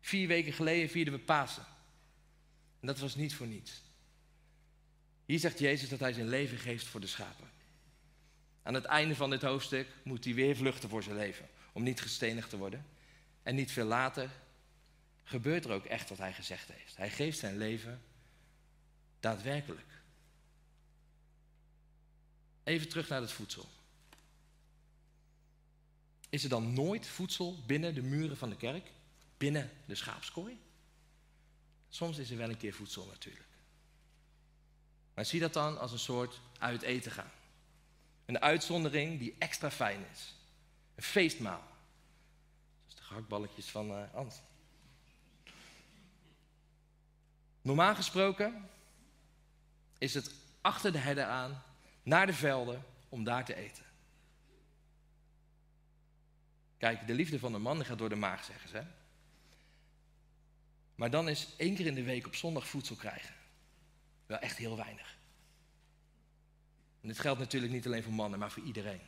Vier 0.00 0.28
weken 0.28 0.52
geleden 0.52 0.90
vierden 0.90 1.14
we 1.14 1.20
Pasen. 1.20 1.66
En 2.80 2.86
dat 2.86 2.98
was 2.98 3.14
niet 3.14 3.34
voor 3.34 3.46
niets. 3.46 3.82
Hier 5.24 5.38
zegt 5.38 5.58
Jezus 5.58 5.88
dat 5.88 6.00
hij 6.00 6.12
zijn 6.12 6.28
leven 6.28 6.58
geeft 6.58 6.86
voor 6.86 7.00
de 7.00 7.06
schapen. 7.06 7.50
Aan 8.62 8.74
het 8.74 8.84
einde 8.84 9.16
van 9.16 9.30
dit 9.30 9.42
hoofdstuk 9.42 9.88
moet 10.02 10.24
hij 10.24 10.34
weer 10.34 10.56
vluchten 10.56 10.88
voor 10.88 11.02
zijn 11.02 11.16
leven, 11.16 11.48
om 11.72 11.82
niet 11.82 12.00
gestenigd 12.00 12.50
te 12.50 12.56
worden. 12.56 12.96
En 13.48 13.54
niet 13.54 13.72
veel 13.72 13.84
later 13.84 14.30
gebeurt 15.24 15.64
er 15.64 15.70
ook 15.70 15.84
echt 15.84 16.08
wat 16.08 16.18
hij 16.18 16.32
gezegd 16.32 16.68
heeft. 16.68 16.96
Hij 16.96 17.10
geeft 17.10 17.38
zijn 17.38 17.56
leven 17.56 18.02
daadwerkelijk. 19.20 20.00
Even 22.64 22.88
terug 22.88 23.08
naar 23.08 23.20
het 23.20 23.32
voedsel. 23.32 23.68
Is 26.28 26.42
er 26.42 26.48
dan 26.48 26.72
nooit 26.72 27.06
voedsel 27.06 27.62
binnen 27.66 27.94
de 27.94 28.02
muren 28.02 28.36
van 28.36 28.48
de 28.48 28.56
kerk? 28.56 28.90
Binnen 29.36 29.70
de 29.86 29.94
schaapskooi? 29.94 30.60
Soms 31.88 32.18
is 32.18 32.30
er 32.30 32.36
wel 32.36 32.50
een 32.50 32.56
keer 32.56 32.74
voedsel 32.74 33.06
natuurlijk. 33.06 33.48
Maar 35.14 35.24
zie 35.24 35.40
dat 35.40 35.52
dan 35.52 35.78
als 35.78 35.92
een 35.92 35.98
soort 35.98 36.40
uit 36.58 36.82
eten 36.82 37.12
gaan. 37.12 37.32
Een 38.26 38.40
uitzondering 38.40 39.18
die 39.18 39.34
extra 39.38 39.70
fijn 39.70 40.06
is. 40.12 40.34
Een 40.94 41.02
feestmaal. 41.02 41.76
Gehaktballetjes 43.08 43.70
van 43.70 43.90
uh. 43.90 44.26
Normaal 47.62 47.94
gesproken 47.94 48.68
is 49.98 50.14
het 50.14 50.34
achter 50.60 50.92
de 50.92 50.98
herder 50.98 51.24
aan, 51.24 51.62
naar 52.02 52.26
de 52.26 52.32
velden, 52.32 52.84
om 53.08 53.24
daar 53.24 53.44
te 53.44 53.54
eten. 53.54 53.84
Kijk, 56.78 57.06
de 57.06 57.14
liefde 57.14 57.38
van 57.38 57.52
de 57.52 57.58
man 57.58 57.84
gaat 57.84 57.98
door 57.98 58.08
de 58.08 58.14
maag, 58.14 58.44
zeggen 58.44 58.68
ze. 58.68 58.82
Maar 60.94 61.10
dan 61.10 61.28
is 61.28 61.48
één 61.56 61.74
keer 61.74 61.86
in 61.86 61.94
de 61.94 62.02
week 62.02 62.26
op 62.26 62.34
zondag 62.34 62.68
voedsel 62.68 62.96
krijgen 62.96 63.34
wel 64.26 64.38
echt 64.38 64.56
heel 64.56 64.76
weinig. 64.76 65.18
En 67.00 67.08
dit 67.08 67.18
geldt 67.18 67.40
natuurlijk 67.40 67.72
niet 67.72 67.86
alleen 67.86 68.02
voor 68.02 68.12
mannen, 68.12 68.38
maar 68.38 68.50
voor 68.50 68.62
iedereen. 68.62 69.00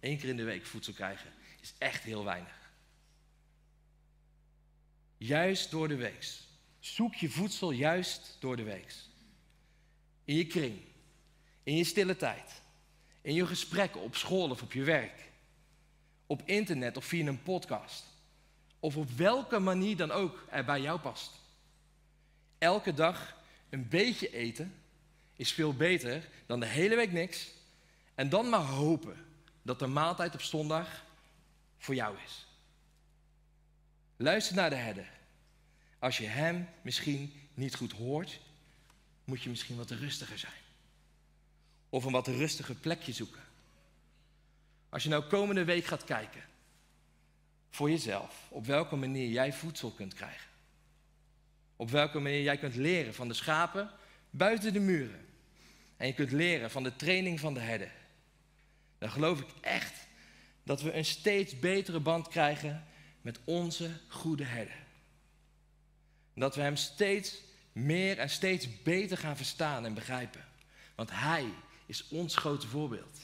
Eén 0.00 0.18
keer 0.18 0.28
in 0.28 0.36
de 0.36 0.44
week 0.44 0.66
voedsel 0.66 0.92
krijgen 0.92 1.32
is 1.60 1.74
echt 1.78 2.02
heel 2.02 2.24
weinig. 2.24 2.69
Juist 5.22 5.70
door 5.70 5.88
de 5.88 5.96
week. 5.96 6.28
Zoek 6.78 7.14
je 7.14 7.28
voedsel 7.28 7.70
juist 7.70 8.36
door 8.38 8.56
de 8.56 8.62
week. 8.62 8.94
In 10.24 10.36
je 10.36 10.46
kring, 10.46 10.80
in 11.62 11.76
je 11.76 11.84
stille 11.84 12.16
tijd, 12.16 12.62
in 13.20 13.34
je 13.34 13.46
gesprekken 13.46 14.00
op 14.00 14.16
school 14.16 14.50
of 14.50 14.62
op 14.62 14.72
je 14.72 14.82
werk, 14.82 15.30
op 16.26 16.42
internet 16.44 16.96
of 16.96 17.04
via 17.04 17.26
een 17.26 17.42
podcast, 17.42 18.04
of 18.78 18.96
op 18.96 19.10
welke 19.10 19.58
manier 19.58 19.96
dan 19.96 20.10
ook 20.10 20.44
er 20.50 20.64
bij 20.64 20.80
jou 20.80 21.00
past. 21.00 21.32
Elke 22.58 22.94
dag 22.94 23.36
een 23.70 23.88
beetje 23.88 24.32
eten 24.32 24.74
is 25.36 25.52
veel 25.52 25.74
beter 25.74 26.28
dan 26.46 26.60
de 26.60 26.66
hele 26.66 26.96
week 26.96 27.12
niks 27.12 27.50
en 28.14 28.28
dan 28.28 28.48
maar 28.48 28.66
hopen 28.66 29.26
dat 29.62 29.78
de 29.78 29.86
maaltijd 29.86 30.34
op 30.34 30.42
zondag 30.42 31.04
voor 31.78 31.94
jou 31.94 32.16
is. 32.24 32.48
Luister 34.22 34.54
naar 34.54 34.70
de 34.70 34.76
herder. 34.76 35.08
Als 35.98 36.18
je 36.18 36.26
hem 36.26 36.68
misschien 36.82 37.32
niet 37.54 37.74
goed 37.74 37.92
hoort, 37.92 38.40
moet 39.24 39.42
je 39.42 39.48
misschien 39.48 39.76
wat 39.76 39.90
rustiger 39.90 40.38
zijn. 40.38 40.62
Of 41.88 42.04
een 42.04 42.12
wat 42.12 42.26
rustiger 42.26 42.74
plekje 42.74 43.12
zoeken. 43.12 43.42
Als 44.88 45.02
je 45.02 45.08
nou 45.08 45.24
komende 45.24 45.64
week 45.64 45.84
gaat 45.84 46.04
kijken, 46.04 46.42
voor 47.70 47.90
jezelf, 47.90 48.46
op 48.48 48.66
welke 48.66 48.96
manier 48.96 49.28
jij 49.28 49.52
voedsel 49.52 49.90
kunt 49.90 50.14
krijgen. 50.14 50.50
Op 51.76 51.90
welke 51.90 52.18
manier 52.18 52.42
jij 52.42 52.58
kunt 52.58 52.74
leren 52.74 53.14
van 53.14 53.28
de 53.28 53.34
schapen 53.34 53.90
buiten 54.30 54.72
de 54.72 54.80
muren. 54.80 55.26
en 55.96 56.06
je 56.06 56.14
kunt 56.14 56.32
leren 56.32 56.70
van 56.70 56.82
de 56.82 56.96
training 56.96 57.40
van 57.40 57.54
de 57.54 57.60
herder, 57.60 57.92
dan 58.98 59.10
geloof 59.10 59.40
ik 59.40 59.48
echt 59.60 60.06
dat 60.62 60.82
we 60.82 60.92
een 60.92 61.04
steeds 61.04 61.58
betere 61.58 62.00
band 62.00 62.28
krijgen 62.28 62.88
met 63.20 63.38
onze 63.44 63.90
goede 64.08 64.44
herder. 64.44 64.86
Dat 66.34 66.54
we 66.54 66.60
hem 66.60 66.76
steeds 66.76 67.38
meer 67.72 68.18
en 68.18 68.30
steeds 68.30 68.82
beter 68.82 69.18
gaan 69.18 69.36
verstaan 69.36 69.84
en 69.84 69.94
begrijpen. 69.94 70.44
Want 70.94 71.10
hij 71.10 71.52
is 71.86 72.08
ons 72.08 72.36
grote 72.36 72.66
voorbeeld. 72.66 73.18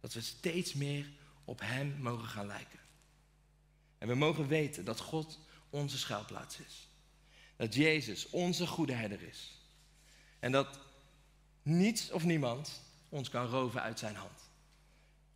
Dat 0.00 0.12
we 0.12 0.20
steeds 0.20 0.74
meer 0.74 1.10
op 1.44 1.60
hem 1.60 1.96
mogen 2.00 2.28
gaan 2.28 2.46
lijken. 2.46 2.78
En 3.98 4.08
we 4.08 4.14
mogen 4.14 4.48
weten 4.48 4.84
dat 4.84 5.00
God 5.00 5.38
onze 5.70 5.98
schuilplaats 5.98 6.58
is. 6.58 6.88
Dat 7.56 7.74
Jezus 7.74 8.30
onze 8.30 8.66
goede 8.66 8.92
herder 8.92 9.22
is. 9.22 9.60
En 10.38 10.52
dat 10.52 10.78
niets 11.62 12.10
of 12.10 12.24
niemand 12.24 12.82
ons 13.08 13.28
kan 13.28 13.46
roven 13.46 13.82
uit 13.82 13.98
zijn 13.98 14.14
hand. 14.14 14.50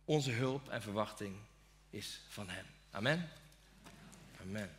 Onze 0.05 0.31
hulp 0.31 0.69
en 0.69 0.81
verwachting 0.81 1.35
is 1.89 2.21
van 2.29 2.49
Hem. 2.49 2.65
Amen. 2.97 3.23
Amen. 4.41 4.76